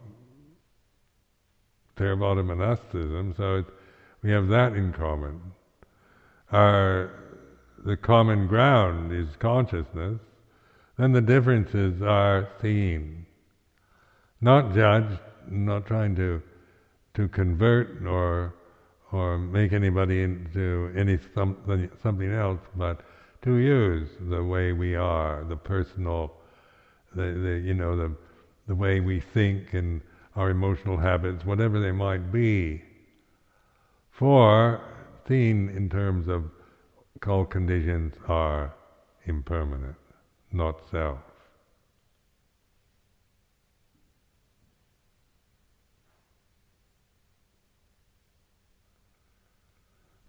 [1.95, 3.33] Theravada monasticism.
[3.35, 3.65] So it,
[4.21, 5.41] we have that in common.
[6.51, 7.11] Our
[7.87, 10.19] the common ground is consciousness,
[10.97, 13.25] then the differences are seen.
[14.41, 16.41] Not judged, not trying to
[17.13, 18.53] to convert or
[19.13, 23.05] or make anybody into any something something else, but
[23.43, 26.33] to use the way we are, the personal,
[27.15, 28.13] the, the you know the
[28.67, 30.01] the way we think and
[30.35, 32.81] our emotional habits, whatever they might be,
[34.11, 34.81] for
[35.25, 36.51] seen in terms of
[37.25, 38.73] all conditions are
[39.25, 39.95] impermanent,
[40.51, 41.19] not self.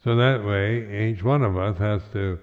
[0.05, 2.39] So that way, each one of us has to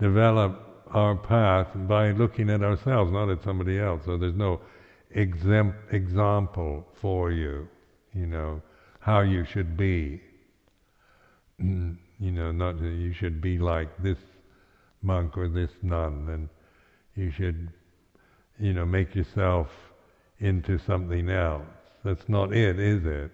[0.00, 4.02] develop our path by looking at ourselves, not at somebody else.
[4.04, 4.60] So there's no
[5.14, 7.68] exem- example for you,
[8.14, 8.62] you know,
[9.00, 10.22] how you should be.
[11.60, 11.98] Mm.
[12.24, 14.16] You know, not that you should be like this
[15.02, 16.48] monk or this nun, and
[17.14, 17.70] you should,
[18.58, 19.68] you know, make yourself
[20.38, 21.66] into something else.
[22.02, 23.30] That's not it, is it?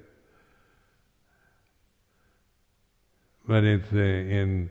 [3.47, 4.71] But it's uh, in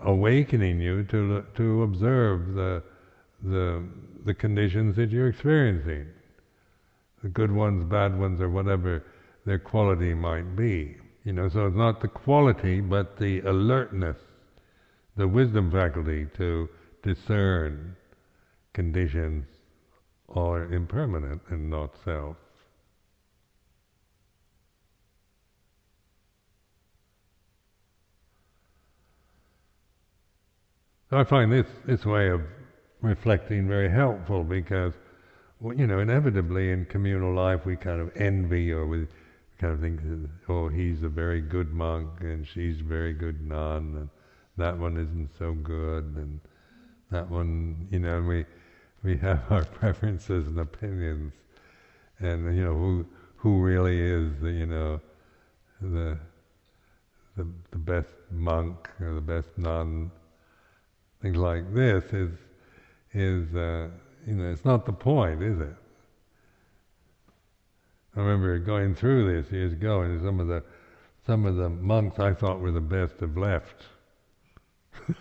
[0.00, 2.82] awakening you to to observe the
[3.44, 3.84] the
[4.24, 6.08] the conditions that you're experiencing,
[7.22, 9.04] the good ones, bad ones, or whatever
[9.46, 10.96] their quality might be.
[11.24, 14.18] You know, so it's not the quality, but the alertness,
[15.16, 16.68] the wisdom faculty to
[17.02, 17.96] discern
[18.74, 19.46] conditions
[20.28, 22.36] are impermanent and not self.
[31.10, 32.40] I find this, this way of
[33.00, 34.92] reflecting very helpful because,
[35.60, 39.06] well, you know, inevitably in communal life we kind of envy or we
[39.58, 40.00] kind of think,
[40.48, 44.08] oh, he's a very good monk and she's a very good nun, and
[44.56, 46.40] that one isn't so good, and
[47.10, 48.44] that one, you know, and we
[49.02, 51.32] we have our preferences and opinions,
[52.18, 55.00] and you know who who really is the you know
[55.80, 56.18] the
[57.36, 60.10] the the best monk or the best nun,
[61.22, 62.30] things like this is
[63.12, 63.88] is uh,
[64.26, 65.76] you know it's not the point, is it?
[68.16, 70.62] I remember going through this years ago, and some of the
[71.26, 73.86] some of the monks I thought were the best have left.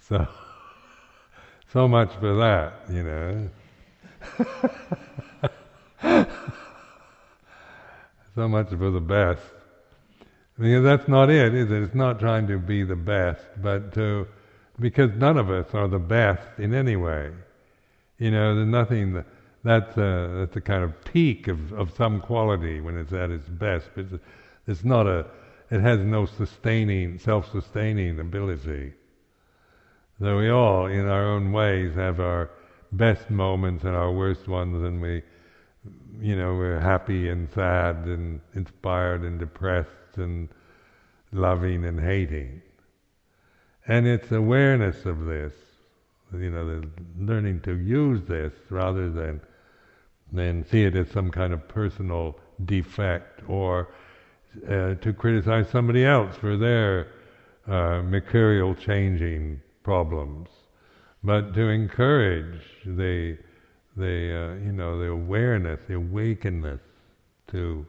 [0.00, 0.26] so,
[1.70, 3.48] so much for that, you know.
[8.34, 9.42] so much for the best.
[10.58, 11.82] Because that's not it, is it?
[11.82, 14.26] It's not trying to be the best, but to,
[14.80, 17.30] because none of us are the best in any way
[18.18, 19.14] You know, there's nothing.
[19.14, 19.26] That,
[19.64, 23.48] that's a, that's a kind of peak of, of some quality when it's at its
[23.48, 23.88] best.
[23.94, 24.22] But it's,
[24.66, 25.26] it's not a.
[25.70, 28.94] It has no sustaining, self-sustaining ability.
[30.18, 32.50] So we all, in our own ways, have our
[32.90, 35.22] best moments and our worst ones, and we,
[36.20, 40.48] you know, we're happy and sad and inspired and depressed and
[41.32, 42.62] loving and hating.
[43.86, 45.52] And it's awareness of this,
[46.32, 46.82] you know,
[47.18, 49.40] learning to use this rather than
[50.30, 53.88] than see it as some kind of personal defect or
[54.68, 57.08] uh, to criticize somebody else for their
[57.66, 60.48] uh, mercurial changing problems,
[61.22, 63.36] but to encourage the
[63.96, 66.80] the uh, you know the awareness, the awakeness
[67.48, 67.86] to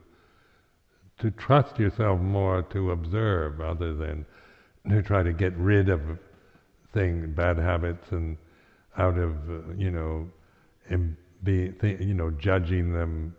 [1.20, 4.26] to trust yourself more to observe rather than
[4.90, 6.02] to try to get rid of
[6.94, 8.38] things, bad habits, and
[8.98, 10.30] out of uh, you know,
[11.44, 13.36] be th- you know, judging them,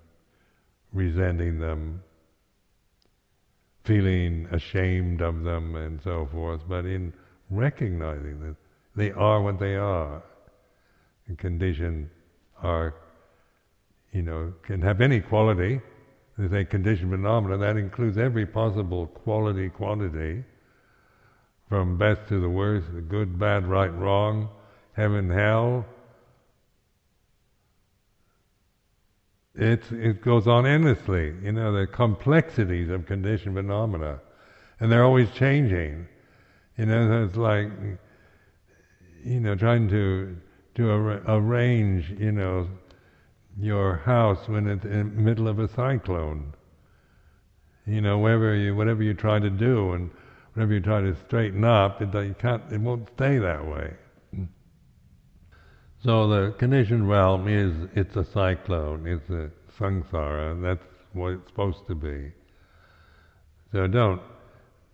[0.92, 2.02] resenting them,
[3.84, 6.60] feeling ashamed of them, and so forth.
[6.68, 7.12] But in
[7.50, 8.56] recognizing that
[8.96, 10.22] they are what they are,
[11.26, 12.10] and conditions
[12.62, 12.94] are,
[14.12, 15.80] you know, can have any quality.
[16.38, 17.58] They say conditioned phenomena.
[17.58, 20.44] That includes every possible quality, quantity
[21.70, 24.48] from best to the worst, the good, bad, right, wrong,
[24.94, 25.86] heaven, hell.
[29.54, 34.18] It's, it goes on endlessly, you know, the complexities of conditioned phenomena.
[34.80, 36.08] And they're always changing.
[36.76, 37.68] You know, it's like,
[39.24, 40.36] you know, trying to,
[40.74, 42.68] to ar- arrange, you know,
[43.60, 46.52] your house when it's in the middle of a cyclone.
[47.86, 50.10] You know, whatever you, whatever you try to do, and
[50.60, 53.94] whenever you try to straighten up, it, you can't, it won't stay that way.
[56.04, 60.84] So the conditioned realm is, it's a cyclone, it's a samsara, that's
[61.14, 62.32] what it's supposed to be.
[63.72, 64.20] So don't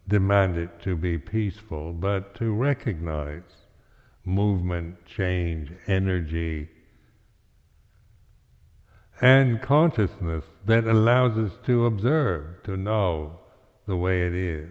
[0.07, 3.43] demand it to be peaceful, but to recognize
[4.25, 6.69] movement, change, energy,
[9.21, 13.41] and consciousness that allows us to observe, to know
[13.89, 14.69] the way it is.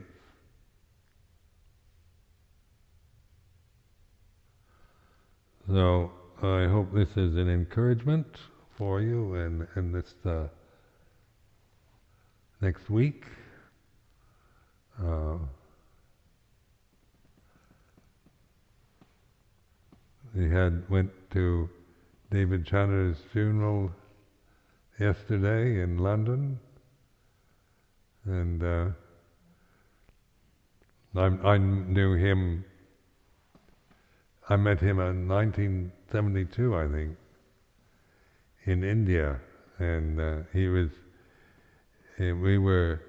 [5.67, 6.11] So
[6.43, 8.27] I hope this is an encouragement
[8.77, 10.47] for you and, and this uh,
[12.61, 13.25] next week.
[15.03, 15.37] Uh,
[20.35, 21.67] we had went to
[22.29, 23.91] David Channer's funeral
[24.99, 26.59] yesterday in London,
[28.25, 28.85] and uh,
[31.15, 32.65] I, I knew him
[34.47, 37.17] I met him in 1972, I think,
[38.65, 39.39] in India,
[39.79, 40.89] and uh, he was.
[42.19, 43.01] Uh, we were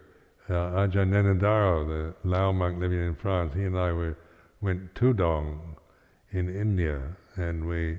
[0.49, 3.53] uh, Ajahn Nenadaro, the Lao monk living in France.
[3.55, 4.17] He and I were
[4.63, 5.77] went Tudong
[6.33, 7.03] in India,
[7.37, 7.99] and we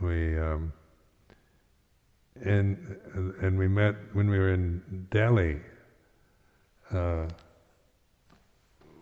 [0.00, 0.74] we um,
[2.44, 2.96] and
[3.40, 5.60] and we met when we were in Delhi.
[6.92, 7.28] Uh,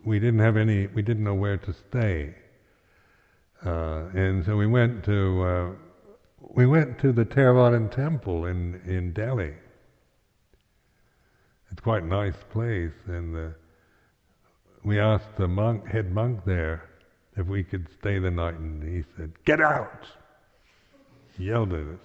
[0.05, 0.87] we didn't have any.
[0.87, 2.35] We didn't know where to stay
[3.65, 5.71] uh, and so we went to uh,
[6.55, 9.55] we went to the Theravadan temple in in Delhi.
[11.71, 13.49] It's quite a nice place, and uh,
[14.85, 16.89] we asked the monk, head monk there,
[17.37, 20.07] if we could stay the night, and he said, "Get out!"
[21.37, 22.01] He yelled at us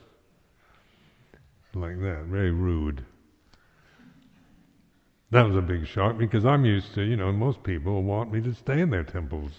[1.76, 3.06] like that, very rude.
[5.32, 8.42] That was a big shock because I'm used to, you know, most people want me
[8.42, 9.52] to stay in their temples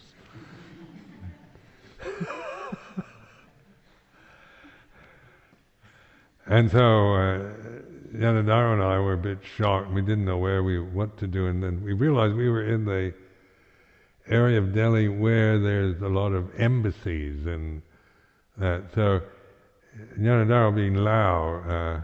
[6.51, 7.39] and so uh,
[8.13, 9.93] Yanadaro and I were a bit shocked.
[9.93, 12.85] We didn't know where we what to do, and then we realized we were in
[12.85, 13.15] the
[14.29, 17.83] area of Delhi where there's a lot of embassies and
[18.59, 18.83] that.
[18.97, 19.23] So
[20.19, 22.03] Yanadaro, being Lao,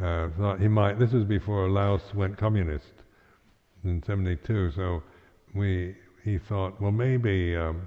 [0.00, 0.98] uh, uh, thought he might.
[0.98, 3.04] This was before Laos went communist
[3.84, 4.70] in '72.
[4.70, 5.02] So
[5.54, 7.54] we he thought, well, maybe.
[7.54, 7.86] Um,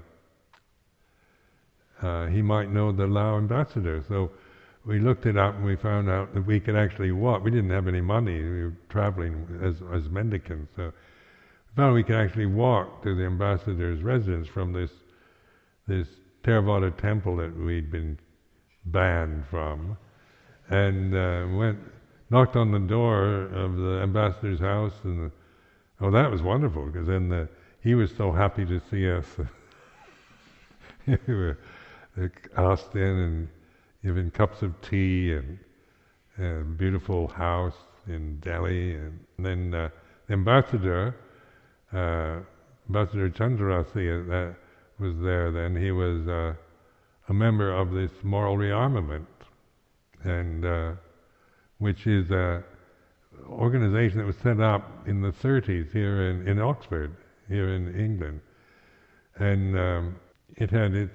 [2.02, 4.02] uh, he might know the Lao ambassador.
[4.08, 4.30] So
[4.90, 7.44] we looked it up and we found out that we could actually walk.
[7.44, 8.42] We didn't have any money.
[8.42, 10.72] We were traveling as, as mendicants.
[10.74, 14.90] So we found we could actually walk to the ambassador's residence from this
[15.86, 16.08] this
[16.42, 18.18] Theravada temple that we'd been
[18.86, 19.96] banned from,
[20.70, 21.78] and uh, went
[22.30, 25.32] knocked on the door of the ambassador's house, and the,
[26.00, 27.48] oh, that was wonderful because then the,
[27.80, 29.26] he was so happy to see us.
[31.06, 31.58] we were
[32.56, 33.48] asked in and
[34.04, 35.58] given cups of tea and
[36.38, 37.76] a beautiful house
[38.06, 38.94] in Delhi.
[38.94, 39.90] And then uh,
[40.26, 41.16] the ambassador,
[41.92, 42.40] uh,
[42.88, 44.54] Ambassador Chandrarathi, uh,
[44.98, 45.76] was there then.
[45.76, 46.54] He was uh,
[47.28, 49.26] a member of this moral rearmament,
[50.24, 50.92] and uh,
[51.78, 52.62] which is an
[53.48, 57.16] organization that was set up in the 30s here in, in Oxford,
[57.48, 58.40] here in England.
[59.36, 60.16] And um,
[60.56, 61.10] it had it, it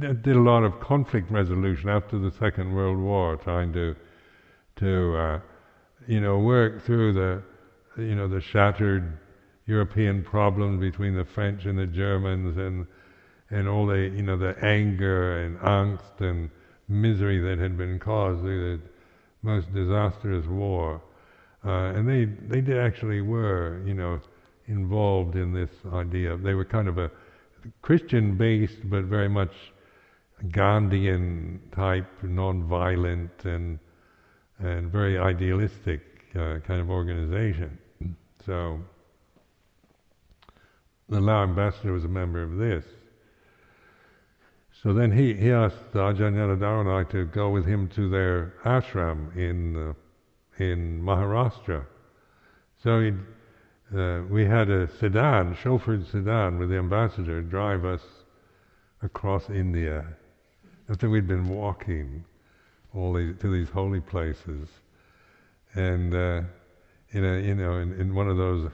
[0.00, 3.94] did a lot of conflict resolution after the Second World War, trying to
[4.76, 5.40] to uh,
[6.06, 7.42] you know work through the
[7.98, 9.18] you know the shattered
[9.66, 12.86] European problems between the French and the Germans and
[13.50, 16.50] and all the you know the anger and angst and
[16.88, 18.82] misery that had been caused through the
[19.42, 21.02] most disastrous war.
[21.64, 24.20] Uh, and they they did actually were you know
[24.66, 26.36] involved in this idea.
[26.36, 27.10] They were kind of a
[27.82, 29.52] Christian based, but very much
[30.44, 33.78] Gandhian type, non-violent and
[34.58, 36.00] and very idealistic
[36.34, 37.78] uh, kind of organization.
[38.44, 38.80] So
[41.08, 42.84] the Lao ambassador was a member of this.
[44.82, 48.54] So then he, he asked Ajahn Yanadhara and I to go with him to their
[48.64, 49.92] ashram in uh,
[50.58, 51.84] in Maharashtra.
[52.82, 53.12] So
[53.96, 58.02] uh, we had a sedan, chauffeured sedan, with the ambassador drive us
[59.02, 60.06] across India
[60.88, 62.24] after we'd been walking
[62.94, 64.68] all these, to these holy places,
[65.74, 66.42] and uh,
[67.10, 68.70] in a, you know in, in one of those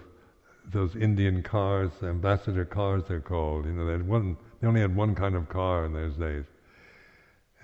[0.73, 3.67] those Indian cars, ambassador cars they're called.
[3.67, 4.37] You know, they had one.
[4.61, 6.45] They only had one kind of car in those days.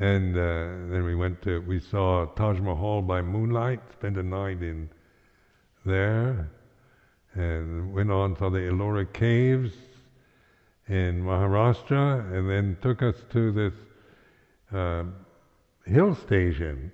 [0.00, 4.62] And uh, then we went to, we saw Taj Mahal by moonlight, spent a night
[4.62, 4.88] in
[5.84, 6.50] there,
[7.34, 9.72] and went on to the Ellora Caves
[10.86, 13.74] in Maharashtra, and then took us to this
[14.72, 15.04] uh,
[15.86, 16.92] hill station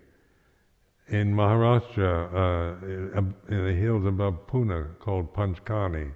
[1.08, 3.18] in Maharashtra, uh,
[3.48, 6.12] in the hills above Pune, called Panchgani.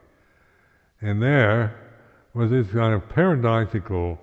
[1.01, 1.79] And there
[2.35, 4.19] was this kind of paradisical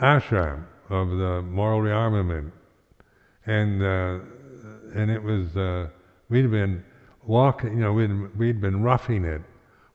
[0.00, 2.52] ashram of the moral rearmament.
[3.46, 4.18] And, uh,
[4.94, 5.88] and it was, uh,
[6.28, 6.84] we'd been
[7.24, 9.42] walking, you know, we'd, we'd been roughing it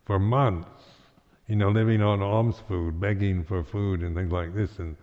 [0.06, 0.84] for months,
[1.48, 4.96] you know, living on alms food, begging for food and things like this, and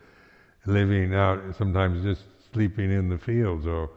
[0.67, 3.91] living out, sometimes just sleeping in the fields or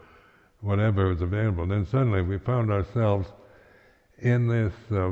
[0.61, 1.63] whatever was available.
[1.63, 3.27] And then suddenly we found ourselves
[4.19, 5.11] in this uh,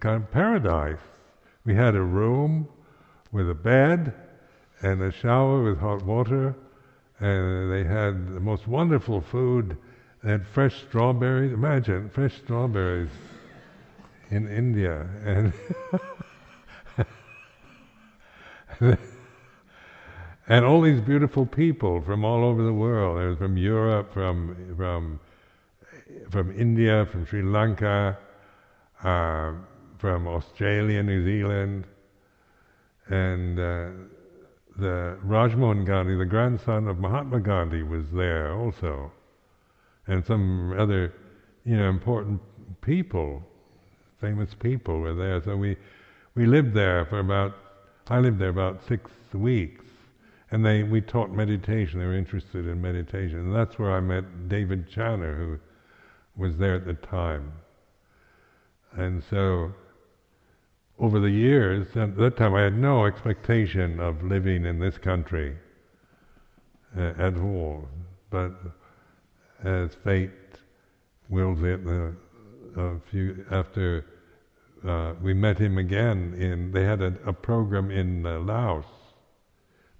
[0.00, 0.98] kind of paradise.
[1.64, 2.68] We had a room
[3.32, 4.12] with a bed
[4.82, 6.54] and a shower with hot water,
[7.20, 9.76] and they had the most wonderful food.
[10.22, 11.52] They had fresh strawberries.
[11.52, 13.10] Imagine fresh strawberries
[14.30, 15.52] in India, and
[20.50, 23.18] and all these beautiful people from all over the world.
[23.18, 25.20] There was from Europe, from from
[26.28, 28.18] from India, from Sri Lanka,
[29.04, 29.52] uh,
[29.98, 31.84] from Australia, New Zealand,
[33.06, 33.90] and uh,
[34.76, 39.12] the Rajmohan Gandhi, the grandson of Mahatma Gandhi, was there also,
[40.08, 41.14] and some other,
[41.64, 42.40] you know, important
[42.80, 43.40] people,
[44.20, 45.40] famous people were there.
[45.44, 45.76] So we
[46.34, 47.54] we lived there for about
[48.08, 49.84] I lived there about six weeks
[50.50, 52.00] and they we taught meditation.
[52.00, 55.58] They were interested in meditation, and that's where I met David Channer, who
[56.36, 57.52] was there at the time.
[58.92, 59.72] And so,
[60.98, 65.56] over the years, at that time I had no expectation of living in this country
[66.96, 67.88] uh, at all.
[68.30, 68.52] But
[69.64, 70.30] as fate
[71.28, 74.04] wills it, uh, a few after
[74.86, 78.84] uh, we met him again in, they had a, a program in uh, Laos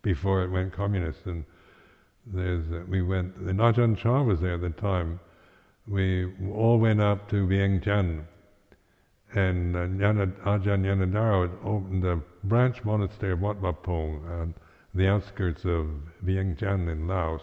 [0.03, 1.27] before it went communist.
[1.27, 1.45] And
[2.27, 3.39] there's uh, we went.
[3.39, 5.21] Ajahn Chah was there at the time.
[5.87, 8.25] We all went up to Vientiane,
[9.35, 14.55] and uh, Ajahn Yanadhara had opened a branch monastery of Wat Pah on
[14.95, 15.87] the outskirts of
[16.25, 17.43] Vientiane in Laos.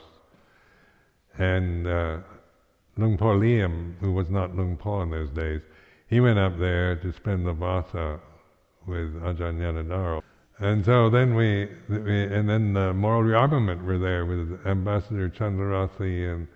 [1.38, 2.18] And uh,
[2.98, 5.62] Luang Por Liam, who was not Lung Po in those days,
[6.08, 8.20] he went up there to spend the Vasa
[8.86, 10.22] with Ajahn Yanadhara.
[10.60, 16.34] And so then we, we and then the moral rearmament were there with Ambassador Chandrarathi,
[16.34, 16.48] and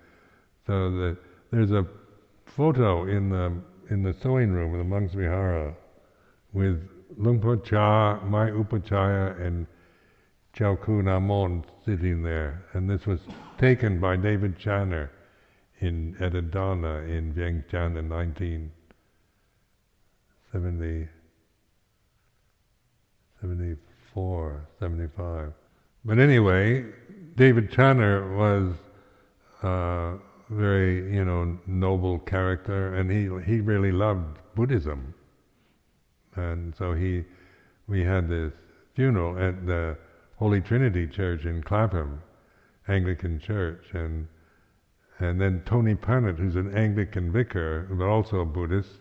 [0.66, 1.16] so the,
[1.52, 1.86] there's a
[2.44, 3.52] photo in the
[3.90, 5.76] in the sewing room in the monks vihara
[6.52, 9.68] with Luang Cha, Mai Upachaya, and
[10.56, 13.20] Chowku Namon sitting there, and this was
[13.58, 15.10] taken by David Channer
[15.78, 21.08] in at Adana in Vientiane in 1970.
[23.40, 25.52] 74, 75.
[26.04, 26.84] but anyway,
[27.36, 28.74] David Channer was
[29.62, 30.18] uh,
[30.50, 35.14] very, you know, noble character, and he he really loved Buddhism,
[36.34, 37.24] and so he
[37.86, 38.52] we had this
[38.94, 39.96] funeral at the
[40.36, 42.22] Holy Trinity Church in Clapham,
[42.88, 44.28] Anglican Church, and
[45.18, 49.00] and then Tony Pannett, who's an Anglican vicar, but also a Buddhist,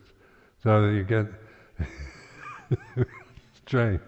[0.61, 1.25] so you get
[3.65, 4.01] strange,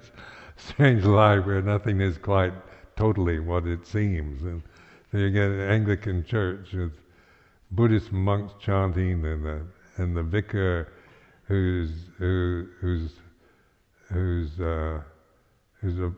[0.57, 2.53] strange life where nothing is quite
[2.95, 4.61] totally what it seems, and
[5.11, 6.93] so you get an Anglican church with
[7.71, 9.61] Buddhist monks chanting, and the
[9.97, 10.93] and the vicar
[11.45, 13.13] who's who, who's
[14.11, 15.01] who's uh,
[15.81, 16.11] who's a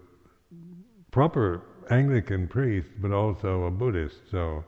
[1.11, 4.17] proper Anglican priest, but also a Buddhist.
[4.29, 4.63] So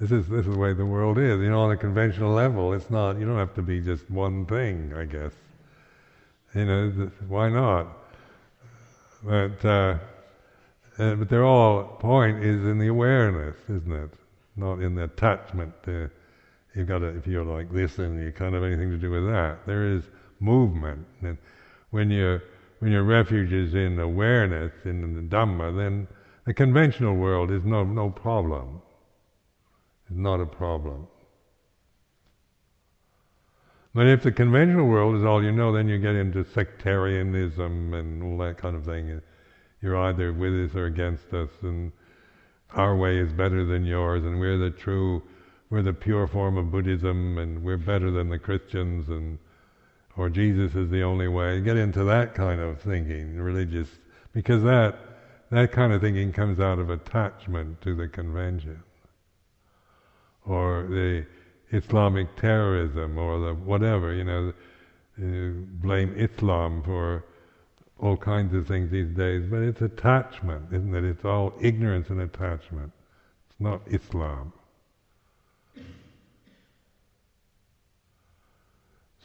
[0.00, 1.40] this is this is the way the world is.
[1.40, 3.18] You know, on a conventional level, it's not.
[3.18, 5.32] You don't have to be just one thing, I guess.
[6.54, 7.99] You know, th- why not?
[9.22, 9.98] But uh,
[10.98, 14.10] uh, but their all point is in the awareness, isn't it?
[14.56, 15.72] Not in the attachment.
[15.84, 16.10] To,
[16.74, 19.26] you've got to, if you're like this, and you can't have anything to do with
[19.26, 19.58] that.
[19.66, 20.04] There is
[20.40, 21.38] movement, and
[21.90, 22.40] when you
[22.80, 26.08] when your refuge is in awareness, in the Dhamma, then
[26.46, 28.80] the conventional world is no, no problem.
[30.08, 31.06] It's not a problem.
[33.92, 38.22] But if the conventional world is all you know, then you get into sectarianism and
[38.22, 39.20] all that kind of thing.
[39.82, 41.90] You're either with us or against us, and
[42.74, 45.22] our way is better than yours, and we're the true,
[45.70, 49.38] we're the pure form of Buddhism, and we're better than the Christians, and
[50.16, 51.60] or Jesus is the only way.
[51.60, 53.88] Get into that kind of thinking, religious,
[54.32, 54.98] because that
[55.50, 58.82] that kind of thinking comes out of attachment to the convention,
[60.46, 61.26] or the
[61.72, 64.12] Islamic terrorism, or the whatever.
[64.12, 64.52] You know,
[65.16, 67.24] blame Islam for
[67.98, 71.04] all kinds of things these days, but it's attachment, isn't it?
[71.04, 72.92] It's all ignorance and attachment.
[73.50, 74.52] It's not Islam.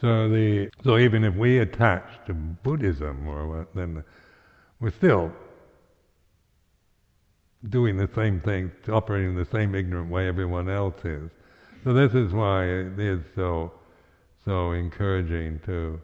[0.00, 4.04] So the so even if we attach to Buddhism or what, then
[4.78, 5.32] we're still
[7.70, 11.30] doing the same thing, operating the same ignorant way everyone else is.
[11.86, 13.70] So this is why it is so
[14.44, 16.00] so encouraging to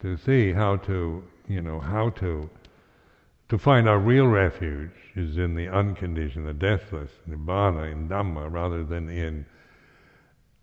[0.00, 2.50] to see how to you know how to
[3.48, 8.82] to find our real refuge is in the unconditioned, the deathless, nibbana, in Dhamma, rather
[8.82, 9.46] than in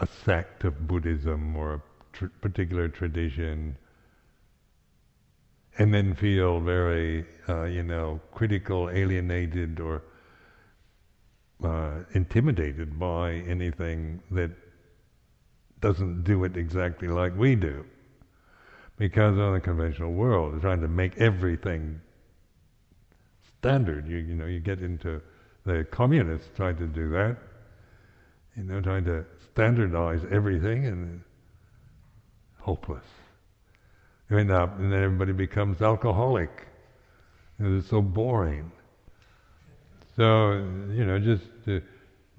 [0.02, 1.82] a sect of Buddhism or a
[2.12, 3.78] tr- particular tradition.
[5.78, 10.04] And then feel very, uh, you know, critical, alienated, or
[11.64, 14.52] uh, intimidated by anything that
[15.80, 17.86] doesn't do it exactly like we do.
[18.98, 22.00] Because in the conventional world, they're trying to make everything
[23.58, 24.08] standard.
[24.08, 25.22] You, you know, you get into
[25.66, 27.38] the communists trying to do that.
[28.56, 31.22] You know, trying to standardize everything and
[32.60, 33.06] hopeless.
[34.30, 36.68] You end up, and then everybody becomes alcoholic.
[37.60, 38.72] It's so boring.
[40.16, 40.54] So,
[40.92, 41.44] you know, just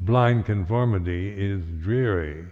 [0.00, 2.44] blind conformity is dreary.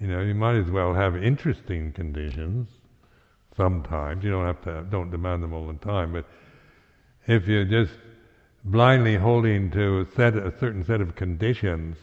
[0.00, 2.68] You know, you might as well have interesting conditions
[3.56, 4.24] sometimes.
[4.24, 6.12] You don't have to, don't demand them all the time.
[6.12, 6.26] But
[7.26, 7.92] if you're just
[8.64, 11.96] blindly holding to a, set, a certain set of conditions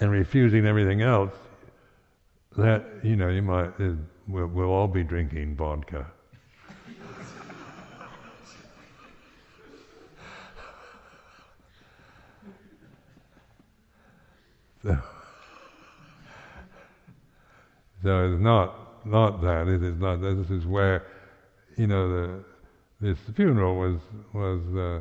[0.00, 1.32] and refusing everything else,
[2.56, 3.70] that you know you might
[4.26, 6.10] we'll, we'll all be drinking vodka.
[18.02, 21.06] so, it's not not that it is not this is where
[21.76, 22.44] you know the
[23.00, 24.00] this funeral was
[24.32, 25.00] was uh,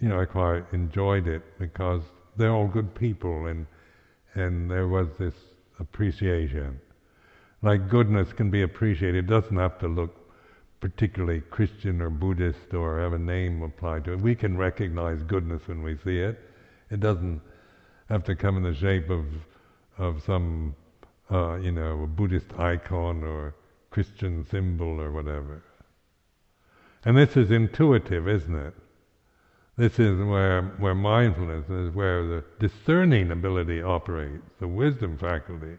[0.00, 2.02] you know I quite enjoyed it because
[2.36, 3.66] they're all good people and
[4.34, 5.34] and there was this
[5.78, 6.80] appreciation.
[7.62, 10.16] Like goodness can be appreciated, it doesn't have to look
[10.80, 14.20] particularly Christian or Buddhist or have a name applied to it.
[14.20, 16.40] We can recognize goodness when we see it.
[16.90, 17.42] It doesn't
[18.10, 19.24] have to come in the shape of
[19.98, 20.74] of some
[21.30, 23.54] uh, you know a Buddhist icon or
[23.90, 25.62] Christian symbol or whatever.
[27.04, 28.74] And this is intuitive, isn't it?
[29.76, 35.78] This is where, where mindfulness is where the discerning ability operates, the wisdom faculty.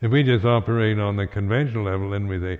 [0.00, 2.58] If we just operate on the conventional level, then we say,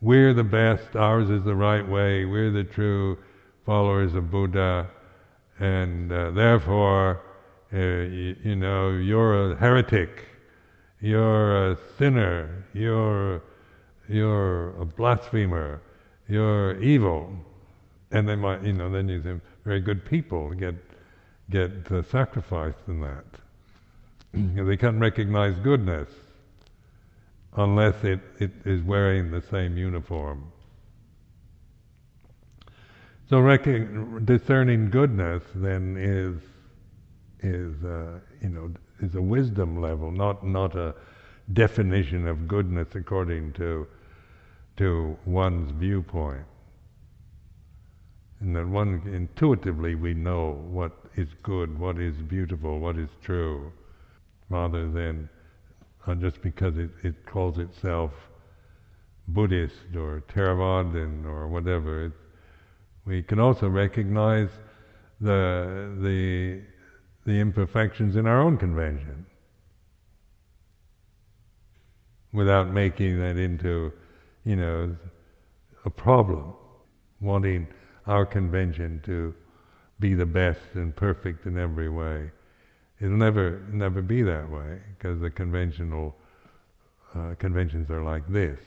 [0.00, 3.18] we're the best, ours is the right way, we're the true
[3.64, 4.88] followers of Buddha,
[5.58, 7.22] and uh, therefore,
[7.72, 10.24] uh, you, you, know, you're a heretic,
[11.00, 13.42] you're a sinner, you're,
[14.08, 15.80] you're a blasphemer,
[16.28, 17.32] you're evil
[18.10, 20.74] and they might, you know, then you say very good people get
[21.50, 23.24] get uh, sacrificed in that.
[24.66, 26.08] they can't recognize goodness
[27.56, 30.50] unless it, it is wearing the same uniform.
[33.28, 33.40] So
[34.24, 36.40] discerning goodness then is
[37.40, 40.94] is uh, you know is a wisdom level, not not a
[41.52, 43.88] definition of goodness according to
[44.76, 46.44] to one's viewpoint.
[48.40, 53.72] And that one intuitively we know what is good, what is beautiful, what is true,
[54.50, 55.28] rather than
[56.06, 58.12] uh, just because it, it calls itself
[59.26, 62.06] Buddhist or Theravadan or whatever.
[62.06, 62.12] It,
[63.06, 64.50] we can also recognize
[65.20, 66.62] the the
[67.24, 69.26] the imperfections in our own convention
[72.32, 73.92] without making that into,
[74.44, 74.94] you know,
[75.84, 76.52] a problem,
[77.20, 77.66] wanting
[78.06, 79.34] our convention to
[79.98, 82.30] be the best and perfect in every way.
[83.00, 86.14] It'll never never be that way because the conventional
[87.14, 88.58] uh, conventions are like this.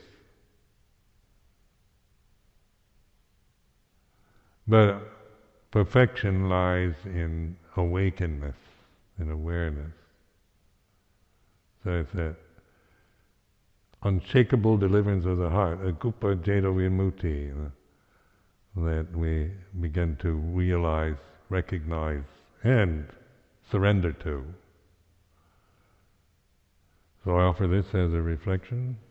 [4.69, 5.01] But
[5.71, 8.55] perfection lies in awakeness,
[9.17, 9.93] in awareness.
[11.83, 12.35] So it's that
[14.03, 17.71] unshakable deliverance of the heart, akuppa ceto vimutti,
[18.75, 19.49] that we
[19.81, 21.17] begin to realize,
[21.49, 22.23] recognize,
[22.63, 23.07] and
[23.71, 24.45] surrender to.
[27.25, 28.99] So I offer this as a reflection.